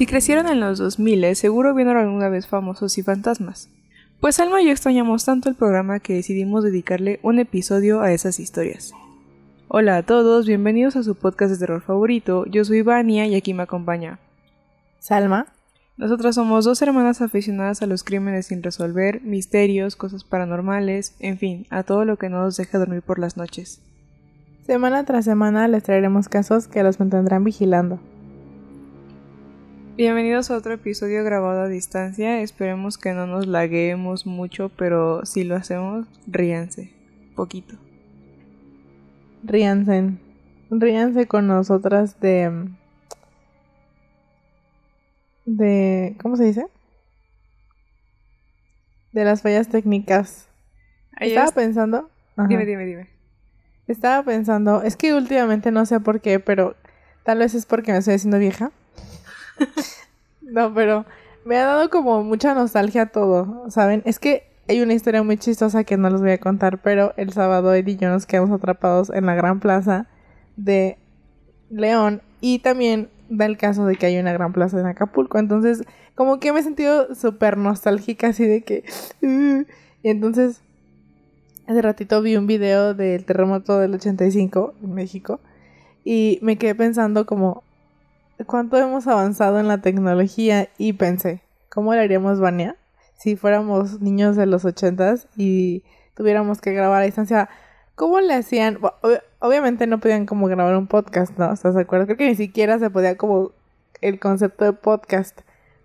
[0.00, 3.68] Si crecieron en los 2000, seguro vieron alguna vez famosos y fantasmas.
[4.18, 8.40] Pues Alma y yo extrañamos tanto el programa que decidimos dedicarle un episodio a esas
[8.40, 8.94] historias.
[9.68, 12.46] Hola a todos, bienvenidos a su podcast de terror favorito.
[12.46, 14.20] Yo soy Vania y aquí me acompaña
[15.00, 15.48] Salma.
[15.98, 21.66] Nosotras somos dos hermanas aficionadas a los crímenes sin resolver, misterios, cosas paranormales, en fin,
[21.68, 23.82] a todo lo que no nos deja dormir por las noches.
[24.64, 28.00] Semana tras semana les traeremos casos que los mantendrán vigilando.
[29.96, 32.40] Bienvenidos a otro episodio grabado a distancia.
[32.40, 36.92] Esperemos que no nos laguemos mucho, pero si lo hacemos, ríanse.
[37.34, 37.74] Poquito.
[39.42, 40.12] Ríanse.
[40.70, 42.68] Ríanse con nosotras de.
[45.44, 46.16] de.
[46.22, 46.66] ¿Cómo se dice?
[49.12, 50.48] De las fallas técnicas.
[51.18, 52.08] Estaba pensando.
[52.48, 53.08] Dime, dime, dime.
[53.88, 54.82] Estaba pensando.
[54.82, 56.76] Es que últimamente no sé por qué, pero
[57.24, 58.70] tal vez es porque me estoy haciendo vieja
[60.42, 61.04] no, pero
[61.44, 64.02] me ha dado como mucha nostalgia todo, ¿saben?
[64.04, 67.32] Es que hay una historia muy chistosa que no les voy a contar, pero el
[67.32, 70.06] sábado Eddie y yo nos quedamos atrapados en la gran plaza
[70.56, 70.96] de
[71.70, 75.38] León y también da el caso de que hay una gran plaza en Acapulco.
[75.38, 75.82] Entonces,
[76.14, 78.84] como que me he sentido súper nostálgica, así de que...
[80.02, 80.62] Y entonces,
[81.66, 85.40] hace ratito vi un video del terremoto del 85 en México
[86.04, 87.62] y me quedé pensando como,
[88.46, 92.76] cuánto hemos avanzado en la tecnología y pensé, ¿cómo le haríamos Vania
[93.18, 97.48] si fuéramos niños de los ochentas y tuviéramos que grabar a distancia?
[97.94, 98.78] ¿Cómo le hacían?
[99.40, 101.52] obviamente no podían como grabar un podcast, ¿no?
[101.52, 102.06] ¿Estás de acuerdo?
[102.06, 103.52] Creo que ni siquiera se podía como
[104.00, 105.40] el concepto de podcast.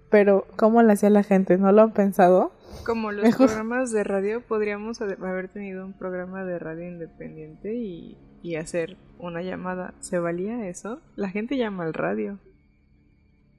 [0.10, 1.58] Pero, ¿cómo le hacía la gente?
[1.58, 2.54] ¿No lo han pensado?
[2.86, 8.58] Como los programas de radio, podríamos haber tenido un programa de radio independiente y y
[8.58, 9.96] hacer una llamada.
[10.02, 11.02] ¿Se valía eso?
[11.16, 12.38] La gente llama al radio.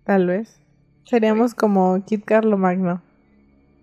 [0.06, 0.60] Tal vez.
[1.04, 3.02] Seríamos como Kit Carlo Magno.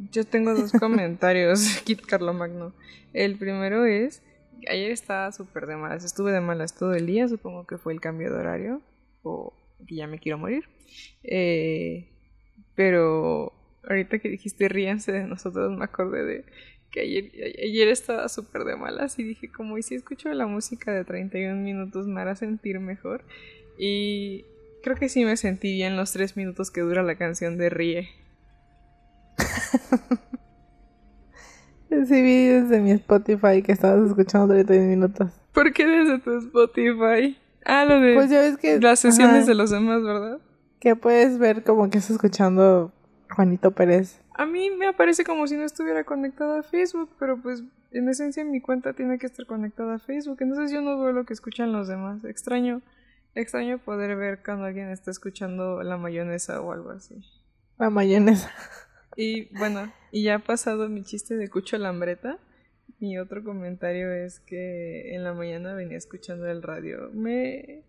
[0.09, 2.73] Yo tengo dos comentarios, Kit Carlo Magno.
[3.11, 4.23] El primero es,
[4.69, 7.99] ayer estaba súper de malas, estuve de malas todo el día, supongo que fue el
[7.99, 8.81] cambio de horario,
[9.21, 9.53] o
[9.85, 10.63] que ya me quiero morir.
[11.23, 12.09] Eh,
[12.73, 13.51] pero
[13.87, 16.45] ahorita que dijiste ríanse de nosotros, me acordé de
[16.89, 21.03] que ayer, estaba súper de malas y dije como, ¿y si escucho la música de
[21.03, 23.25] 31 minutos me hará sentir mejor?
[23.77, 24.45] Y
[24.83, 28.09] creo que sí me sentí bien los 3 minutos que dura la canción de Ríe.
[31.89, 35.31] sí vi desde mi Spotify que estabas escuchando 31 minutos.
[35.53, 37.37] ¿Por qué desde tu Spotify?
[37.65, 40.39] Ah, lo de pues ya ves que, las sesiones de los demás, ¿verdad?
[40.79, 42.91] Que puedes ver como que estás escuchando
[43.29, 44.19] Juanito Pérez.
[44.33, 48.43] A mí me aparece como si no estuviera conectada a Facebook, pero pues en esencia
[48.43, 51.71] mi cuenta tiene que estar conectada a Facebook, entonces yo no veo lo que escuchan
[51.71, 52.25] los demás.
[52.25, 52.81] Extraño,
[53.35, 57.21] extraño poder ver cuando alguien está escuchando la mayonesa o algo así.
[57.77, 58.51] La mayonesa.
[59.15, 62.39] Y bueno, y ya ha pasado mi chiste de Cucho Lambreta.
[62.99, 67.11] Mi otro comentario es que en la mañana venía escuchando el radio.
[67.13, 67.83] Me,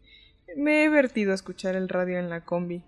[0.57, 2.83] me he vertido a escuchar el radio en la combi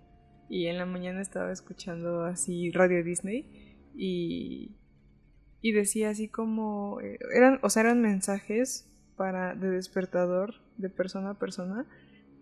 [0.48, 4.76] y en la mañana estaba escuchando así Radio Disney y,
[5.60, 11.30] y decía así como eh, eran o sea eran mensajes para de despertador de persona
[11.30, 11.86] a persona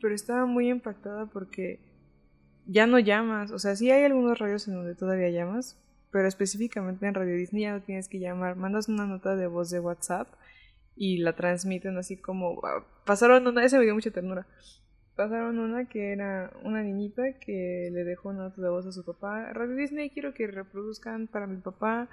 [0.05, 1.81] pero estaba muy impactada porque
[2.67, 7.07] ya no llamas o sea sí hay algunos radios en donde todavía llamas pero específicamente
[7.07, 10.29] en Radio Disney ya no tienes que llamar mandas una nota de voz de WhatsApp
[10.95, 12.61] y la transmiten así como
[13.07, 14.47] pasaron una ese me dio mucha ternura
[15.17, 19.05] pasaron una que era una niñita que le dejó una nota de voz a su
[19.05, 19.53] papá.
[19.55, 22.09] Radio Disney, quiero que reproduzcan para mi papá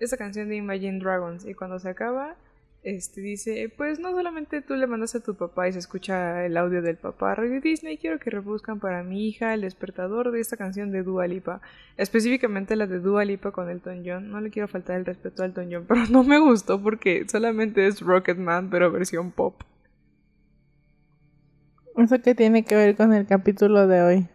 [0.00, 1.46] esa canción de Imagine Dragons.
[1.46, 2.36] Y cuando se acaba,
[2.82, 6.56] este dice, pues no solamente tú le mandas a tu papá y se escucha el
[6.56, 7.34] audio del papá.
[7.36, 11.28] Radio Disney, quiero que reproduzcan para mi hija el despertador de esta canción de Dua
[11.28, 11.60] Lipa.
[11.96, 14.30] Específicamente la de Dua Lipa con Elton John.
[14.30, 17.86] No le quiero faltar el respeto a Elton John, pero no me gustó porque solamente
[17.86, 19.62] es Rocketman, pero versión pop.
[21.96, 24.26] ¿Eso qué tiene que ver con el capítulo de hoy?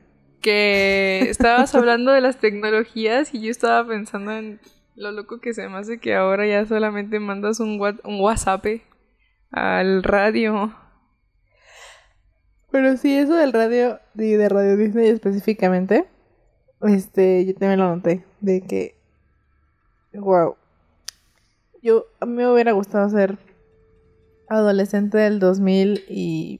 [0.42, 4.60] Que estabas hablando de las tecnologías y yo estaba pensando en
[4.98, 8.66] lo loco que se me hace que ahora ya solamente mandas un, un WhatsApp
[9.52, 10.76] al radio.
[12.72, 16.08] Pero sí, eso del radio, de, de Radio Disney específicamente,
[16.82, 19.00] este, yo también lo noté, de que,
[20.14, 20.56] wow,
[21.82, 23.38] yo, a mí me hubiera gustado ser
[24.50, 26.60] adolescente del 2000 y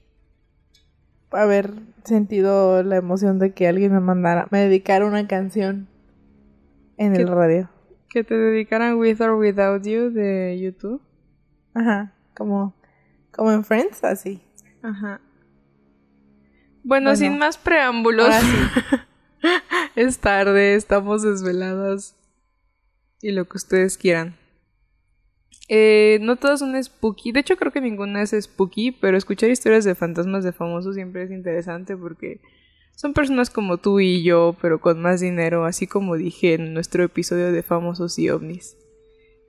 [1.32, 1.74] haber
[2.04, 5.88] sentido la emoción de que alguien me mandara, me dedicara una canción
[6.98, 7.70] en el radio.
[8.10, 11.02] Que te dedicaran With or Without You de YouTube.
[11.74, 12.74] Ajá, como,
[13.32, 14.42] como en Friends, así.
[14.82, 15.22] Ajá.
[16.84, 18.34] Bueno, sin más preámbulos.
[19.96, 22.16] es tarde, estamos desveladas.
[23.22, 24.36] Y lo que ustedes quieran.
[25.68, 27.34] Eh, no todas son spooky.
[27.34, 28.92] De hecho, creo que ninguna es spooky.
[28.92, 32.40] Pero escuchar historias de fantasmas de famosos siempre es interesante porque
[32.98, 35.66] son personas como tú y yo, pero con más dinero.
[35.66, 38.76] Así como dije en nuestro episodio de famosos y ovnis.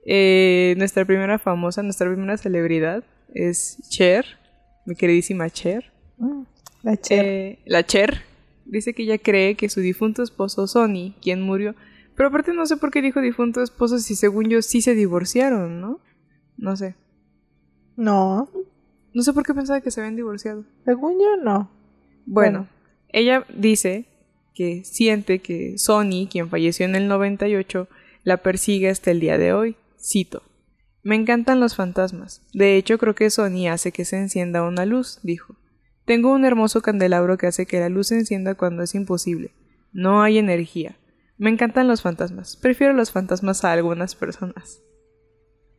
[0.05, 3.03] Eh, nuestra primera famosa, nuestra primera celebridad
[3.33, 4.37] es Cher,
[4.85, 5.91] mi queridísima Cher.
[6.17, 6.43] Mm,
[6.83, 7.25] la Cher.
[7.25, 8.21] Eh, la Cher
[8.65, 11.73] dice que ella cree que su difunto esposo Sonny, quien murió,
[12.15, 15.81] pero aparte no sé por qué dijo difunto esposo si según yo sí se divorciaron,
[15.81, 15.99] ¿no?
[16.55, 16.93] No sé.
[17.95, 18.47] No.
[19.11, 20.65] No sé por qué pensaba que se habían divorciado.
[20.85, 21.71] Según yo, no.
[22.27, 22.67] Bueno,
[23.11, 24.05] ella dice
[24.53, 27.87] que siente que Sonny, quien falleció en el 98,
[28.23, 29.75] la persigue hasta el día de hoy.
[29.99, 30.43] Cito.
[31.01, 32.41] Me encantan los fantasmas.
[32.53, 35.55] De hecho, creo que Sonny hace que se encienda una luz, dijo.
[36.05, 39.51] Tengo un hermoso candelabro que hace que la luz se encienda cuando es imposible.
[39.93, 40.97] No hay energía.
[41.37, 42.57] Me encantan los fantasmas.
[42.57, 44.81] Prefiero los fantasmas a algunas personas.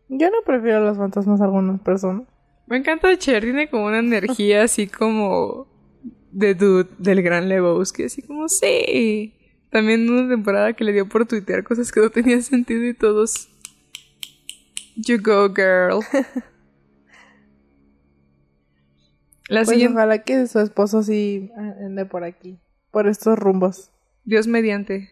[0.09, 2.27] Yo no prefiero los fantasmas a algunas personas.
[2.67, 5.67] Me encanta Cher, tiene como una energía así como
[6.33, 9.35] de dude del gran Lebowski, así como sí.
[9.71, 13.49] También una temporada que le dio por tuitear cosas que no tenían sentido y todos.
[14.97, 16.05] You go, girl.
[19.49, 19.95] La pues siguiente...
[19.95, 22.61] ojalá que su esposo sí ande por aquí,
[22.93, 23.91] por estos rumbos.
[24.25, 25.11] Dios mediante.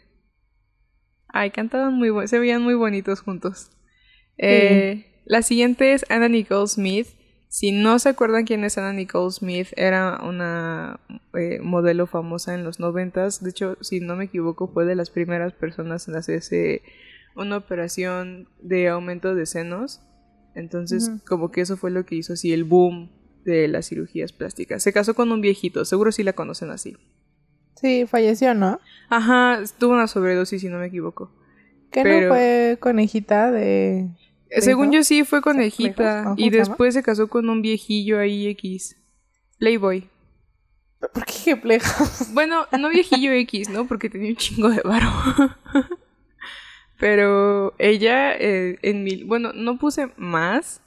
[1.29, 3.71] Ay, cantaban muy se veían muy bonitos juntos.
[4.37, 7.09] Eh, la siguiente es Anna Nicole Smith.
[7.49, 11.01] Si no se acuerdan quién es Anna Nicole Smith, era una
[11.35, 13.43] eh, modelo famosa en los noventas.
[13.43, 16.83] De hecho, si no me equivoco, fue de las primeras personas en hacerse
[17.35, 20.03] una operación de aumento de senos.
[20.55, 23.11] Entonces, como que eso fue lo que hizo así el boom
[23.45, 24.83] de las cirugías plásticas.
[24.83, 26.97] Se casó con un viejito, seguro sí la conocen así.
[27.77, 28.81] Sí, falleció, ¿no?
[29.09, 31.31] Ajá, tuvo una sobredosis, si no me equivoco.
[31.91, 34.09] ¿Qué no fue conejita de...?
[34.51, 36.35] Según yo sí fue conejita.
[36.37, 38.97] Y después se casó con un viejillo ahí X.
[39.59, 40.09] Playboy.
[41.01, 41.89] ¿Por qué Playboy?
[42.33, 43.87] Bueno, no viejillo X, ¿no?
[43.87, 45.11] Porque tenía un chingo de varo.
[46.99, 49.23] Pero ella eh, en mi...
[49.23, 50.81] Bueno, no puse más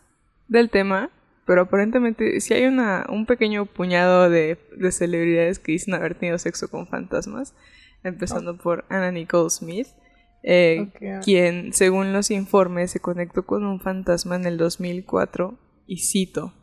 [0.49, 1.09] del tema,
[1.45, 4.57] pero aparentemente sí hay una, un pequeño puñado de,
[4.91, 7.55] celebridades que dicen haber tenido sexo con fantasmas,
[8.03, 9.87] empezando por Anna Nicole Smith,
[10.43, 10.89] eh,
[11.23, 15.57] quien, según los informes, se conectó con un fantasma en el 2004
[15.87, 16.53] y cito.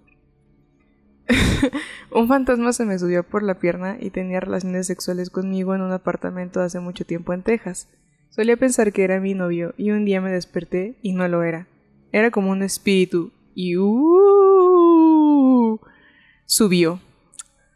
[2.13, 5.93] un fantasma se me subió por la pierna y tenía relaciones sexuales conmigo en un
[5.93, 7.89] apartamento hace mucho tiempo en Texas.
[8.31, 11.67] Solía pensar que era mi novio y un día me desperté y no lo era.
[12.13, 15.79] Era como un espíritu y uh,
[16.47, 17.01] subió,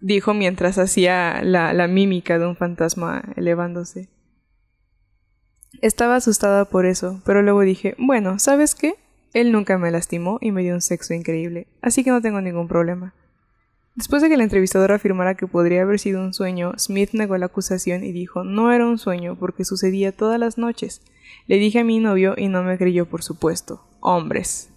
[0.01, 4.09] dijo mientras hacía la, la mímica de un fantasma elevándose.
[5.81, 8.95] Estaba asustada por eso, pero luego dije, bueno, ¿sabes qué?
[9.33, 12.69] Él nunca me lastimó y me dio un sexo increíble, así que no tengo ningún
[12.69, 13.15] problema.
[13.95, 17.47] Después de que el entrevistador afirmara que podría haber sido un sueño, Smith negó la
[17.47, 21.03] acusación y dijo no era un sueño porque sucedía todas las noches.
[21.47, 23.87] Le dije a mi novio y no me creyó, por supuesto.
[24.01, 24.71] Hombres.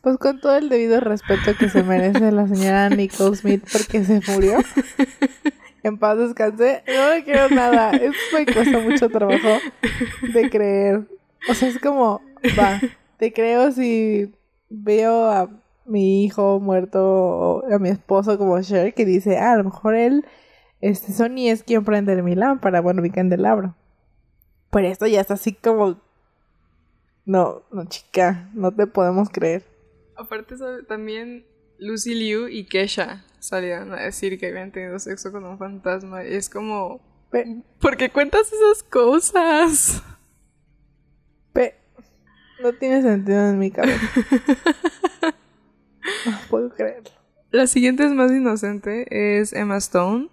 [0.00, 4.20] Pues con todo el debido respeto que se merece la señora Nicole Smith porque se
[4.32, 4.58] murió.
[5.82, 6.82] En paz descanse.
[6.86, 7.90] No le quiero nada.
[7.90, 9.58] Esto me cuesta mucho trabajo
[10.32, 11.02] de creer.
[11.48, 12.20] O sea, es como,
[12.58, 12.80] va,
[13.18, 14.32] te creo si
[14.68, 15.50] veo a
[15.84, 19.94] mi hijo muerto o a mi esposo como Cher que dice, ah, a lo mejor
[19.94, 20.24] él,
[20.80, 23.74] este Sony es quien prende mi lámpara, bueno, mi candelabro.
[24.70, 26.00] Pero esto ya está así como,
[27.24, 29.64] no, no chica, no te podemos creer.
[30.16, 30.54] Aparte
[30.88, 31.44] también
[31.78, 36.34] Lucy Liu y Kesha salieron a decir que habían tenido sexo con un fantasma y
[36.34, 37.00] es como,
[37.80, 40.02] ¿por qué cuentas esas cosas?
[42.62, 44.00] No tiene sentido en mi cabeza.
[46.26, 47.10] no puedo creerlo.
[47.50, 50.28] La siguiente es más inocente, es Emma Stone.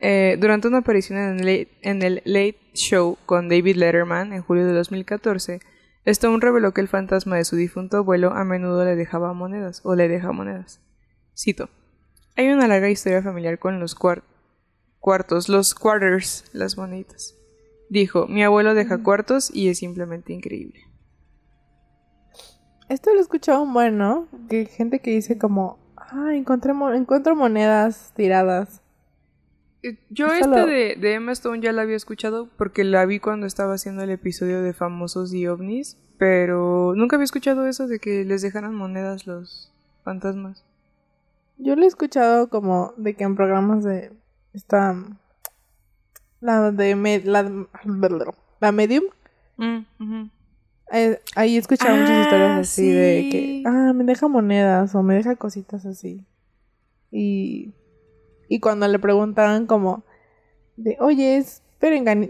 [0.00, 4.42] Eh, durante una aparición en el, late, en el, late, Show con David Letterman en
[4.42, 5.60] julio de 2014,
[6.06, 9.94] Stone reveló que el fantasma de su difunto abuelo a menudo le dejaba monedas o
[9.94, 10.80] le deja monedas.
[11.36, 11.68] Cito.
[12.40, 17.36] Hay una larga historia familiar con los cuartos, los quarters, las moneditas.
[17.90, 20.88] Dijo, mi abuelo deja cuartos y es simplemente increíble.
[22.88, 24.26] Esto lo he escuchado un buen, ¿no?
[24.48, 28.80] Que gente que dice como, ah, encontré encuentro monedas tiradas.
[29.82, 33.44] Eh, yo este de, de, Emma Stone ya la había escuchado porque la vi cuando
[33.44, 38.24] estaba haciendo el episodio de Famosos y OVNIs, pero nunca había escuchado eso de que
[38.24, 40.64] les dejaran monedas los fantasmas.
[41.62, 44.12] Yo lo he escuchado como de que en programas de
[44.52, 44.96] Esta.
[46.40, 47.22] La de.
[47.24, 47.66] la,
[48.60, 49.04] la Medium.
[49.56, 50.30] Mm,
[50.92, 53.62] eh, ahí escuchaba muchas ah, historias así de que.
[53.66, 56.26] Ah, me deja monedas o me deja cositas así.
[57.10, 57.74] Y.
[58.48, 60.02] Y cuando le preguntaban, como.
[60.76, 61.62] De, oye, es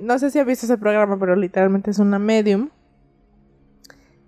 [0.03, 2.71] No sé si has visto ese programa, pero literalmente es una Medium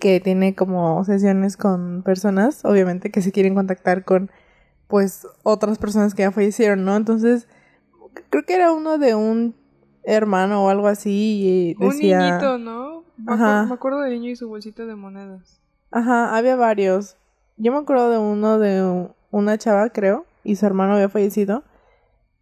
[0.02, 4.32] que tiene como sesiones con personas, obviamente, que se quieren contactar con,
[4.92, 6.94] pues, otras personas que ya fallecieron, ¿no?
[6.96, 7.48] Entonces,
[8.28, 9.54] creo que era uno de un
[10.02, 12.18] hermano o algo así y decía...
[12.18, 13.04] Un niñito, ¿no?
[13.26, 13.64] Ajá.
[13.64, 15.62] Me acuerdo del niño y su bolsita de monedas.
[15.90, 17.16] Ajá, había varios.
[17.56, 21.64] Yo me acuerdo de uno de una chava, creo, y su hermano había fallecido.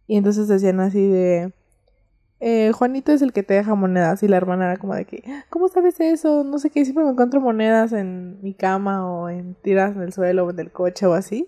[0.05, 1.53] Y entonces decían así de
[2.41, 5.23] eh, Juanito es el que te deja monedas y la hermana era como de que,
[5.49, 6.43] ¿cómo sabes eso?
[6.43, 10.11] No sé qué, siempre me encuentro monedas en mi cama o en tiras en el
[10.11, 11.47] suelo o en el coche o así.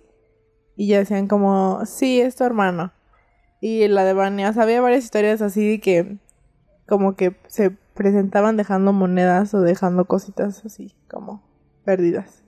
[0.75, 2.91] Y ya decían como, sí, es tu hermano.
[3.61, 6.17] Y la de Vania, o sea, había varias historias así de que
[6.87, 11.43] como que se presentaban dejando monedas o dejando cositas así como
[11.85, 12.43] perdidas.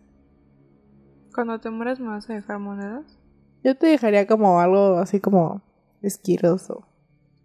[1.34, 3.20] Cuando te mueres me vas a dejar monedas?
[3.64, 5.62] Yo te dejaría como algo así como
[6.02, 6.88] esquiroso.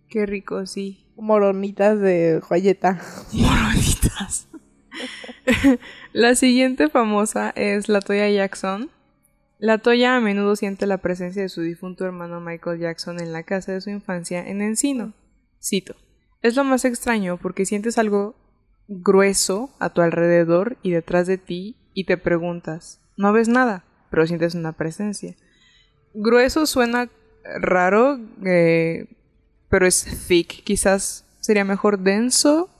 [0.09, 1.07] Qué rico, sí.
[1.17, 3.01] Moronitas de joyeta.
[3.33, 4.49] Moronitas.
[6.13, 8.91] la siguiente famosa es la Toya Jackson.
[9.61, 13.43] La Toya a menudo siente la presencia de su difunto hermano Michael Jackson en la
[13.43, 15.13] casa de su infancia en Encino.
[15.63, 15.95] Cito.
[16.41, 18.35] Es lo más extraño porque sientes algo
[18.89, 24.27] grueso a tu alrededor y detrás de ti y te preguntas, no ves nada, pero
[24.27, 25.37] sientes una presencia.
[26.15, 27.11] Grueso suena
[27.61, 29.09] raro, eh,
[29.69, 30.65] pero es thick.
[30.65, 32.71] Quizás sería mejor denso.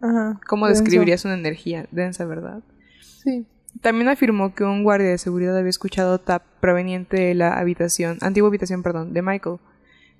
[0.00, 0.40] Ajá.
[0.46, 2.62] ¿Cómo describirías una energía densa, verdad?
[3.00, 3.46] Sí.
[3.80, 8.48] También afirmó que un guardia de seguridad había escuchado tap proveniente de la habitación, antigua
[8.48, 9.58] habitación, perdón, de Michael.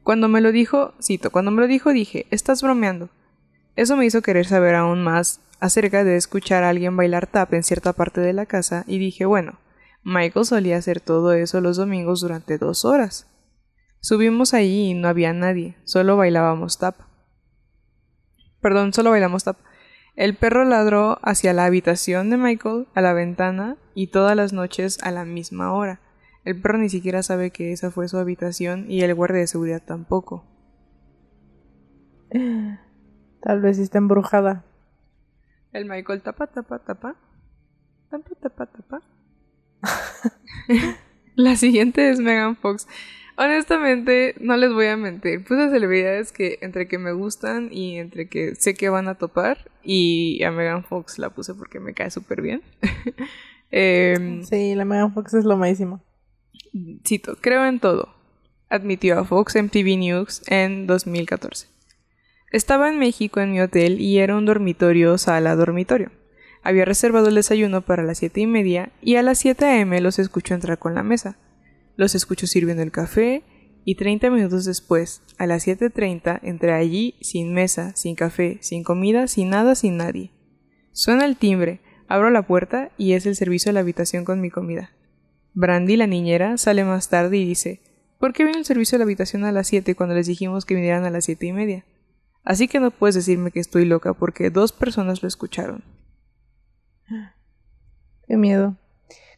[0.03, 3.09] Cuando me lo dijo, cito, cuando me lo dijo dije, estás bromeando.
[3.77, 7.63] Eso me hizo querer saber aún más acerca de escuchar a alguien bailar tap en
[7.63, 9.59] cierta parte de la casa y dije, bueno,
[10.03, 13.27] Michael solía hacer todo eso los domingos durante dos horas.
[14.01, 16.97] Subimos allí y no había nadie, solo bailábamos tap.
[18.61, 19.57] Perdón, solo bailamos tap.
[20.17, 24.99] El perro ladró hacia la habitación de Michael, a la ventana, y todas las noches
[25.03, 26.01] a la misma hora.
[26.45, 29.83] El perro ni siquiera sabe que esa fue su habitación y el guardia de seguridad
[29.85, 30.45] tampoco.
[33.41, 34.65] Tal vez está embrujada.
[35.73, 37.17] El Michael tapa, tapa, tapa.
[38.11, 39.03] Tapa, tapa, tapa.
[41.35, 42.87] la siguiente es Megan Fox.
[43.37, 45.43] Honestamente, no les voy a mentir.
[45.45, 49.71] Puse celebridades que entre que me gustan y entre que sé que van a topar.
[49.83, 52.63] Y a Megan Fox la puse porque me cae súper bien.
[53.77, 56.01] Em, sí, la Megan Fox es lo máximo.
[57.05, 58.15] Cito, creo en todo.
[58.69, 61.67] Admitió a Fox MTV News en 2014.
[62.53, 66.13] Estaba en México en mi hotel y era un dormitorio sala dormitorio.
[66.63, 70.01] Había reservado el desayuno para las siete y media y a las 7 a.m.
[70.01, 71.37] los escucho entrar con la mesa.
[71.97, 73.45] Los escucho sirviendo el café
[73.85, 79.29] y 30 minutos después, a las 7.30, entré allí sin mesa, sin café, sin comida,
[79.29, 80.33] sin nada, sin nadie.
[80.93, 84.51] Suena el timbre, abro la puerta y es el servicio de la habitación con mi
[84.51, 84.91] comida.
[85.53, 87.81] Brandy, la niñera, sale más tarde y dice,
[88.19, 90.75] ¿por qué viene el servicio de la habitación a las 7 cuando les dijimos que
[90.75, 91.85] vinieran a las siete y media?
[92.43, 95.85] Así que no puedes decirme que estoy loca porque dos personas lo escucharon.
[98.27, 98.77] Qué miedo.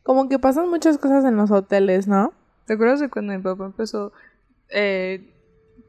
[0.02, 2.32] Como que pasan muchas cosas en los hoteles, ¿no?
[2.66, 4.12] ¿Te acuerdas de cuando mi papá empezó?
[4.70, 5.32] Eh,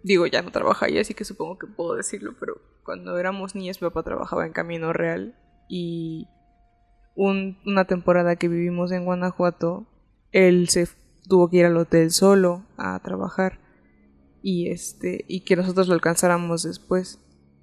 [0.04, 3.82] digo, ya no trabaja ahí, así que supongo que puedo decirlo, pero cuando éramos niños
[3.82, 5.36] mi papá trabajaba en Camino Real
[5.68, 6.28] y
[7.16, 9.88] una temporada que vivimos en Guanajuato,
[10.32, 10.88] él se
[11.28, 13.60] tuvo que ir al hotel solo a trabajar
[14.44, 17.20] y este y que nosotros lo alcanzáramos después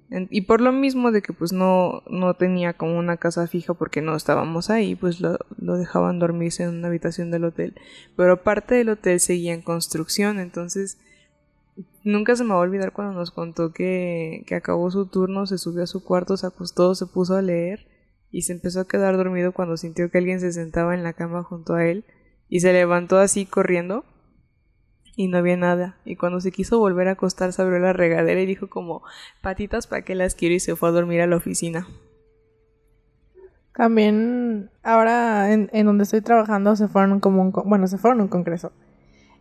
[0.09, 4.01] y por lo mismo de que pues no, no tenía como una casa fija porque
[4.01, 7.73] no estábamos ahí, pues lo, lo, dejaban dormirse en una habitación del hotel.
[8.15, 10.99] Pero parte del hotel seguía en construcción, entonces
[12.03, 15.57] nunca se me va a olvidar cuando nos contó que, que acabó su turno, se
[15.57, 17.87] subió a su cuarto, se acostó, se puso a leer
[18.31, 21.43] y se empezó a quedar dormido cuando sintió que alguien se sentaba en la cama
[21.43, 22.05] junto a él
[22.47, 24.05] y se levantó así corriendo
[25.15, 25.97] y no había nada.
[26.05, 29.03] Y cuando se quiso volver a acostar, se abrió la regadera y dijo como,
[29.41, 30.55] patitas, ¿para qué las quiero?
[30.55, 31.87] Y se fue a dormir a la oficina.
[33.75, 38.29] También, ahora en, donde estoy trabajando, se fueron como un, bueno, se fueron a un
[38.29, 38.71] congreso.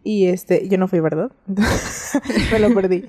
[0.03, 1.31] Y este, yo no fui, ¿verdad?
[2.53, 3.09] Me lo perdí.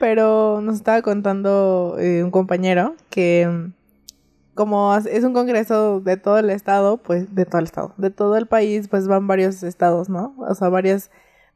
[0.00, 3.70] Pero nos estaba contando eh, un compañero que
[4.54, 8.36] como es un congreso de todo el estado, pues de todo el estado, de todo
[8.36, 10.34] el país, pues van varios estados, ¿no?
[10.38, 11.10] O sea, varias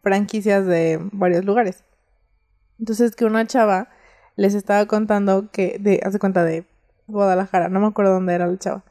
[0.06, 1.82] franquicias de varios lugares.
[2.78, 3.88] Entonces que una chava
[4.36, 6.64] les estaba contando que, de, hace cuenta de
[7.08, 8.84] Guadalajara, no me acuerdo dónde era la chava.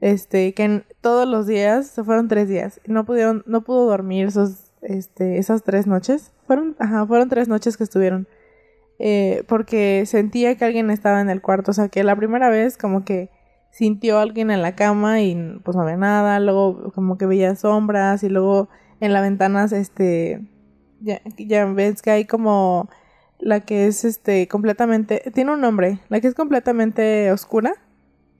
[0.00, 4.72] Este, que todos los días, se fueron tres días, no pudieron, no pudo dormir esos,
[4.82, 6.32] este, esas tres noches.
[6.48, 8.26] Fueron, ajá, fueron tres noches que estuvieron.
[8.98, 12.76] Eh, porque sentía que alguien estaba en el cuarto, o sea que la primera vez
[12.76, 13.30] como que
[13.70, 18.24] sintió alguien en la cama y pues no había nada, luego como que veía sombras
[18.24, 18.68] y luego
[18.98, 20.40] en las ventanas, este,
[21.00, 22.88] ya, ya ves que hay como
[23.38, 27.74] la que es este completamente tiene un nombre, la que es completamente oscura.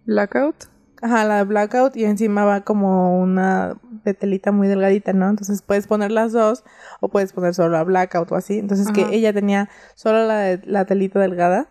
[0.06, 0.66] Blackout.
[1.02, 5.28] Ajá, la de blackout y encima va como una petelita muy delgadita, ¿no?
[5.28, 6.64] Entonces puedes poner las dos
[7.00, 8.58] o puedes poner solo la blackout o así.
[8.58, 11.68] Entonces que ella tenía solo la, la telita delgada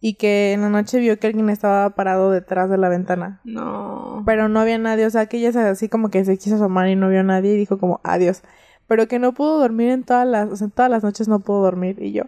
[0.00, 3.40] y que en la noche vio que alguien estaba parado detrás de la ventana.
[3.44, 4.22] No.
[4.24, 6.96] Pero no había nadie, o sea, que ella así como que se quiso asomar y
[6.96, 8.42] no vio a nadie y dijo como adiós
[8.90, 12.02] pero que no pudo dormir en todas las, sea, todas las noches no pudo dormir
[12.02, 12.24] y yo,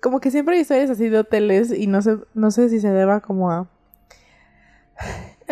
[0.00, 2.88] como que siempre hay historias así de hoteles y no sé, no sé si se
[2.88, 3.68] deba como a...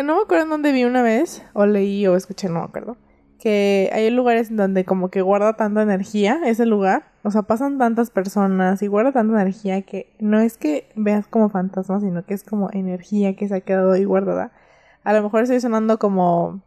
[0.03, 2.97] No me acuerdo en dónde vi una vez, o leí o escuché, no me acuerdo,
[3.39, 7.77] que hay lugares en donde como que guarda tanta energía ese lugar, o sea, pasan
[7.77, 12.33] tantas personas y guarda tanta energía que no es que veas como fantasmas, sino que
[12.33, 14.51] es como energía que se ha quedado ahí guardada.
[15.03, 16.63] A lo mejor estoy sonando como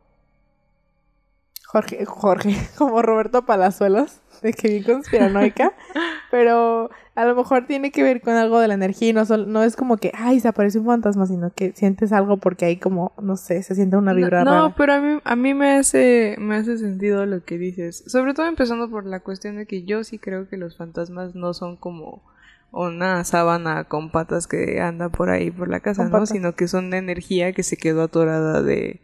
[1.74, 5.72] Jorge, Jorge, como Roberto Palazuelos, de que bien conspiranoica,
[6.30, 9.64] pero a lo mejor tiene que ver con algo de la energía y no, no
[9.64, 13.12] es como que, ay, se aparece un fantasma, sino que sientes algo porque hay como,
[13.20, 16.54] no sé, se siente una vibra No, pero a mí, a mí me, hace, me
[16.54, 20.20] hace sentido lo que dices, sobre todo empezando por la cuestión de que yo sí
[20.20, 22.22] creo que los fantasmas no son como
[22.70, 26.24] una sábana con patas que anda por ahí por la casa, ¿no?
[26.24, 29.00] Sino que son energía que se quedó atorada de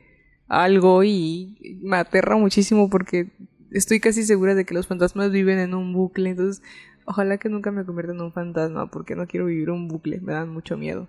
[0.50, 3.28] algo y me aterra muchísimo porque
[3.70, 6.62] estoy casi segura de que los fantasmas viven en un bucle, entonces
[7.04, 10.32] ojalá que nunca me convierta en un fantasma porque no quiero vivir un bucle, me
[10.32, 11.08] dan mucho miedo.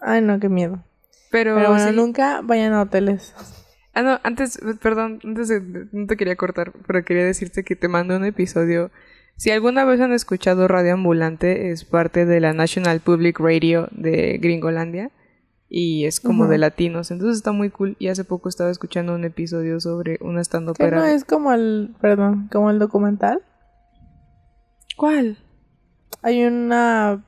[0.00, 0.82] Ay, no, qué miedo.
[1.32, 3.34] Pero, bueno, nunca vayan a hoteles.
[3.92, 7.88] Ah, no, antes, perdón, antes de, no te quería cortar, pero quería decirte que te
[7.88, 8.92] mando un episodio.
[9.36, 14.38] Si alguna vez han escuchado Radio Ambulante, es parte de la National Public Radio de
[14.38, 15.10] Gringolandia
[15.72, 17.94] y es como de latinos, entonces está muy cool.
[18.00, 21.94] Y hace poco estaba escuchando un episodio sobre una stand ¿Qué no es como el,
[22.00, 23.40] perdón, como el documental?
[24.96, 25.38] ¿Cuál?
[26.22, 27.24] Hay una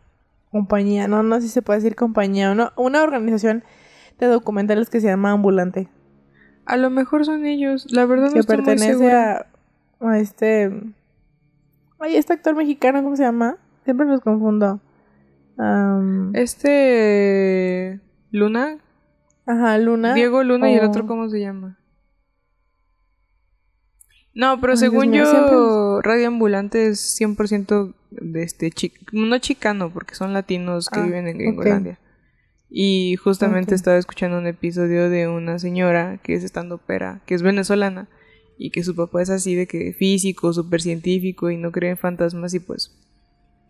[0.50, 3.62] compañía, no, no sé si se puede decir compañía, no, una organización
[4.18, 5.88] de documentales que se llama Ambulante.
[6.66, 9.46] A lo mejor son ellos, la verdad no que estoy pertenece muy a,
[10.00, 10.72] a este,
[12.00, 13.57] ay, este actor mexicano, ¿cómo se llama?
[13.85, 14.81] Siempre los confundo.
[16.35, 18.00] este
[18.33, 18.79] Luna.
[19.47, 20.14] Ajá, Luna.
[20.14, 21.79] Diego Luna y el otro, ¿cómo se llama?
[24.35, 28.73] No, pero según yo, Radio Ambulante es 100% de este
[29.12, 31.99] no chicano, porque son latinos que ah, viven en Gringolandia.
[32.71, 37.42] Y justamente estaba escuchando un episodio de una señora que es estando pera, que es
[37.42, 38.09] venezolana,
[38.57, 41.99] y que su papá es así de que físico, súper científico y no cree en
[41.99, 42.99] fantasmas y pues,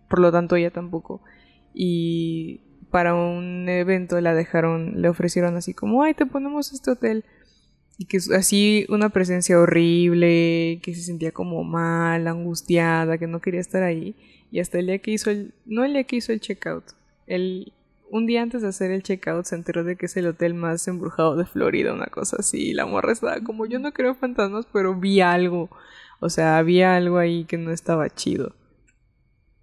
[0.09, 1.22] por lo tanto ella tampoco.
[1.75, 7.24] Y para un evento la dejaron, le ofrecieron así como, ay, te ponemos este hotel.
[7.98, 13.61] Y que así una presencia horrible, que se sentía como mal, angustiada, que no quería
[13.61, 14.14] estar ahí.
[14.50, 16.85] Y hasta el día que hizo el, no el día que hizo el checkout,
[17.26, 17.72] el,
[18.11, 20.87] un día antes de hacer el checkout se enteró de que es el hotel más
[20.87, 22.74] embrujado de Florida, una cosa así.
[22.74, 25.70] La morra estaba como, yo no creo fantasmas, pero vi algo.
[26.20, 28.52] O sea, había algo ahí que no estaba chido.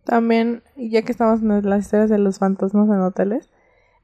[0.09, 3.47] También, ya que estamos en las historias de los fantasmas en hoteles,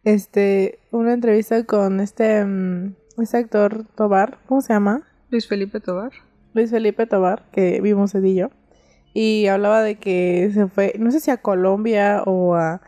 [0.03, 5.01] este, una entrevista con este, mm, este actor Tobar, ¿cómo se llama?
[5.31, 6.11] Luis Felipe Tobar.
[6.53, 8.51] Luis Felipe Tobar, que vimos Edillo.
[9.15, 12.81] Y hablaba de que se fue, no sé si a Colombia o a...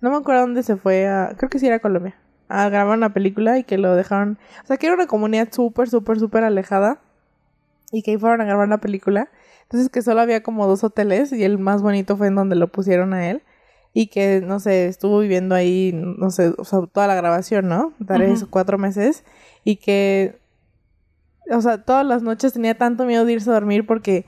[0.00, 2.16] No me acuerdo dónde se fue, a, creo que sí era a Colombia,
[2.48, 4.36] a grabar una película y que lo dejaron...
[4.64, 6.98] O sea, que era una comunidad súper, súper, súper alejada
[7.92, 9.28] y que ahí fueron a grabar la película
[9.64, 12.68] entonces que solo había como dos hoteles y el más bonito fue en donde lo
[12.68, 13.42] pusieron a él.
[13.96, 17.92] Y que, no sé, estuvo viviendo ahí, no sé, o sea, toda la grabación, ¿no?
[18.06, 19.24] Tres o cuatro meses.
[19.62, 20.40] Y que,
[21.48, 24.26] o sea, todas las noches tenía tanto miedo de irse a dormir porque,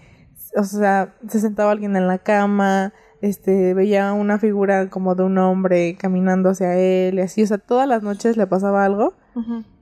[0.57, 5.37] o sea, se sentaba alguien en la cama, este, veía una figura como de un
[5.39, 9.15] hombre caminando hacia él y así, o sea, todas las noches le pasaba algo.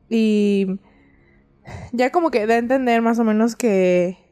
[0.09, 0.81] Y
[1.93, 4.24] ya como que da a entender más o menos que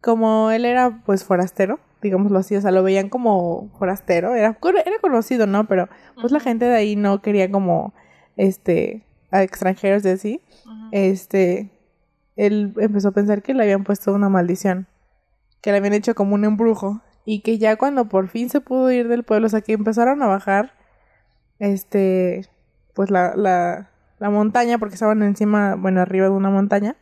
[0.00, 4.98] como él era pues forastero, digámoslo así, o sea, lo veían como forastero, era, era
[5.00, 5.66] conocido, ¿no?
[5.66, 5.88] Pero
[6.20, 7.94] pues la gente de ahí no quería como,
[8.36, 10.40] este, a extranjeros de así,
[10.92, 11.70] este,
[12.36, 14.86] él empezó a pensar que le habían puesto una maldición,
[15.60, 18.90] que le habían hecho como un embrujo y que ya cuando por fin se pudo
[18.92, 20.74] ir del pueblo, o sea, que empezaron a bajar,
[21.58, 22.46] este,
[22.94, 26.96] pues la, la, la montaña, porque estaban encima, bueno, arriba de una montaña,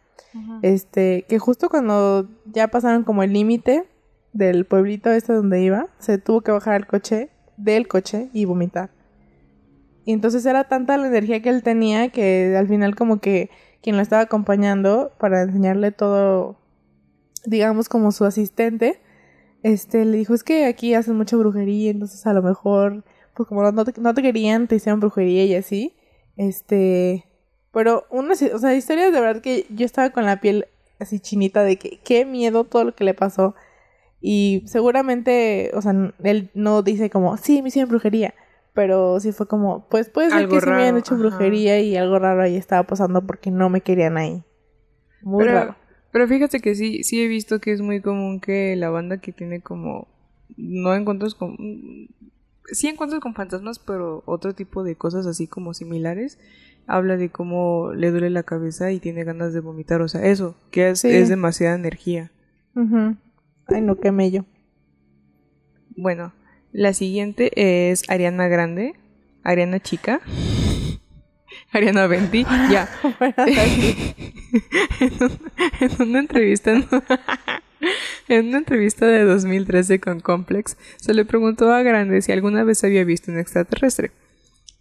[0.63, 3.85] este, que justo cuando ya pasaron como el límite
[4.33, 8.91] del pueblito este donde iba, se tuvo que bajar el coche, del coche y vomitar.
[10.05, 13.51] Y entonces era tanta la energía que él tenía que al final como que
[13.81, 16.57] quien lo estaba acompañando para enseñarle todo,
[17.47, 19.01] digamos como su asistente,
[19.63, 23.03] este, le dijo, es que aquí hacen mucha brujería, entonces a lo mejor,
[23.35, 25.97] pues como no te, no te querían, te hicieron brujería y así.
[26.37, 27.25] Este,
[27.75, 30.67] pero una, o sea, historias de verdad que yo estaba con la piel
[31.01, 33.55] así chinita de que qué miedo todo lo que le pasó.
[34.21, 38.33] Y seguramente, o sea, él no dice como, sí, me hicieron brujería.
[38.73, 42.19] Pero sí fue como, pues puede ser que sí me habían hecho brujería y algo
[42.19, 44.43] raro ahí estaba pasando porque no me querían ahí.
[45.23, 45.77] Muy raro.
[46.11, 49.33] Pero fíjate que sí, sí he visto que es muy común que la banda que
[49.33, 50.09] tiene como,
[50.57, 51.57] no encuentros con,
[52.67, 56.39] sí encuentros con fantasmas, pero otro tipo de cosas así como similares,
[56.87, 60.57] habla de cómo le duele la cabeza y tiene ganas de vomitar, o sea, eso,
[60.71, 62.31] que es, demasiada energía.
[63.67, 64.45] Ay, no, qué mello.
[65.97, 66.33] Bueno,
[66.73, 67.51] la siguiente
[67.91, 68.95] es Ariana Grande,
[69.43, 70.21] Ariana Chica.
[71.73, 72.89] Ariana Venti, ya.
[75.81, 76.73] en, una entrevista,
[78.29, 82.85] en una entrevista de 2013 con Complex, se le preguntó a Grande si alguna vez
[82.85, 84.11] había visto un extraterrestre.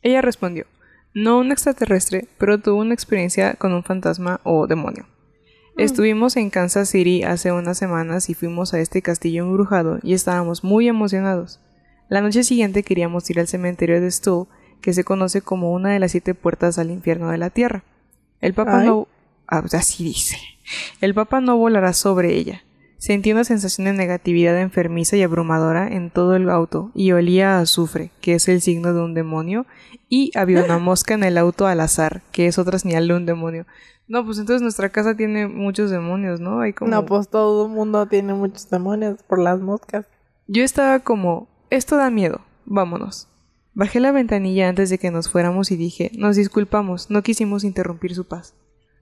[0.01, 0.65] Ella respondió,
[1.13, 5.06] no un extraterrestre, pero tuvo una experiencia con un fantasma o demonio.
[5.76, 5.82] Mm.
[5.82, 10.63] Estuvimos en Kansas City hace unas semanas y fuimos a este castillo embrujado y estábamos
[10.63, 11.60] muy emocionados.
[12.10, 14.47] La noche siguiente queríamos ir al cementerio de Stuhl
[14.82, 17.84] que se conoce como una de las siete puertas al infierno de la tierra.
[18.41, 19.08] El Papa no...
[19.47, 20.38] Ah, así dice.
[21.02, 22.63] El Papa no volará sobre ella.
[23.03, 27.59] Sentí una sensación de negatividad enfermiza y abrumadora en todo el auto y olía a
[27.59, 29.65] azufre, que es el signo de un demonio,
[30.07, 33.25] y había una mosca en el auto al azar, que es otra señal de un
[33.25, 33.65] demonio.
[34.07, 36.61] No, pues entonces nuestra casa tiene muchos demonios, ¿no?
[36.61, 36.91] Hay como...
[36.91, 40.05] No, pues todo el mundo tiene muchos demonios por las moscas.
[40.47, 43.27] Yo estaba como, esto da miedo, vámonos.
[43.73, 48.15] Bajé la ventanilla antes de que nos fuéramos y dije, nos disculpamos, no quisimos interrumpir
[48.15, 48.55] su paz.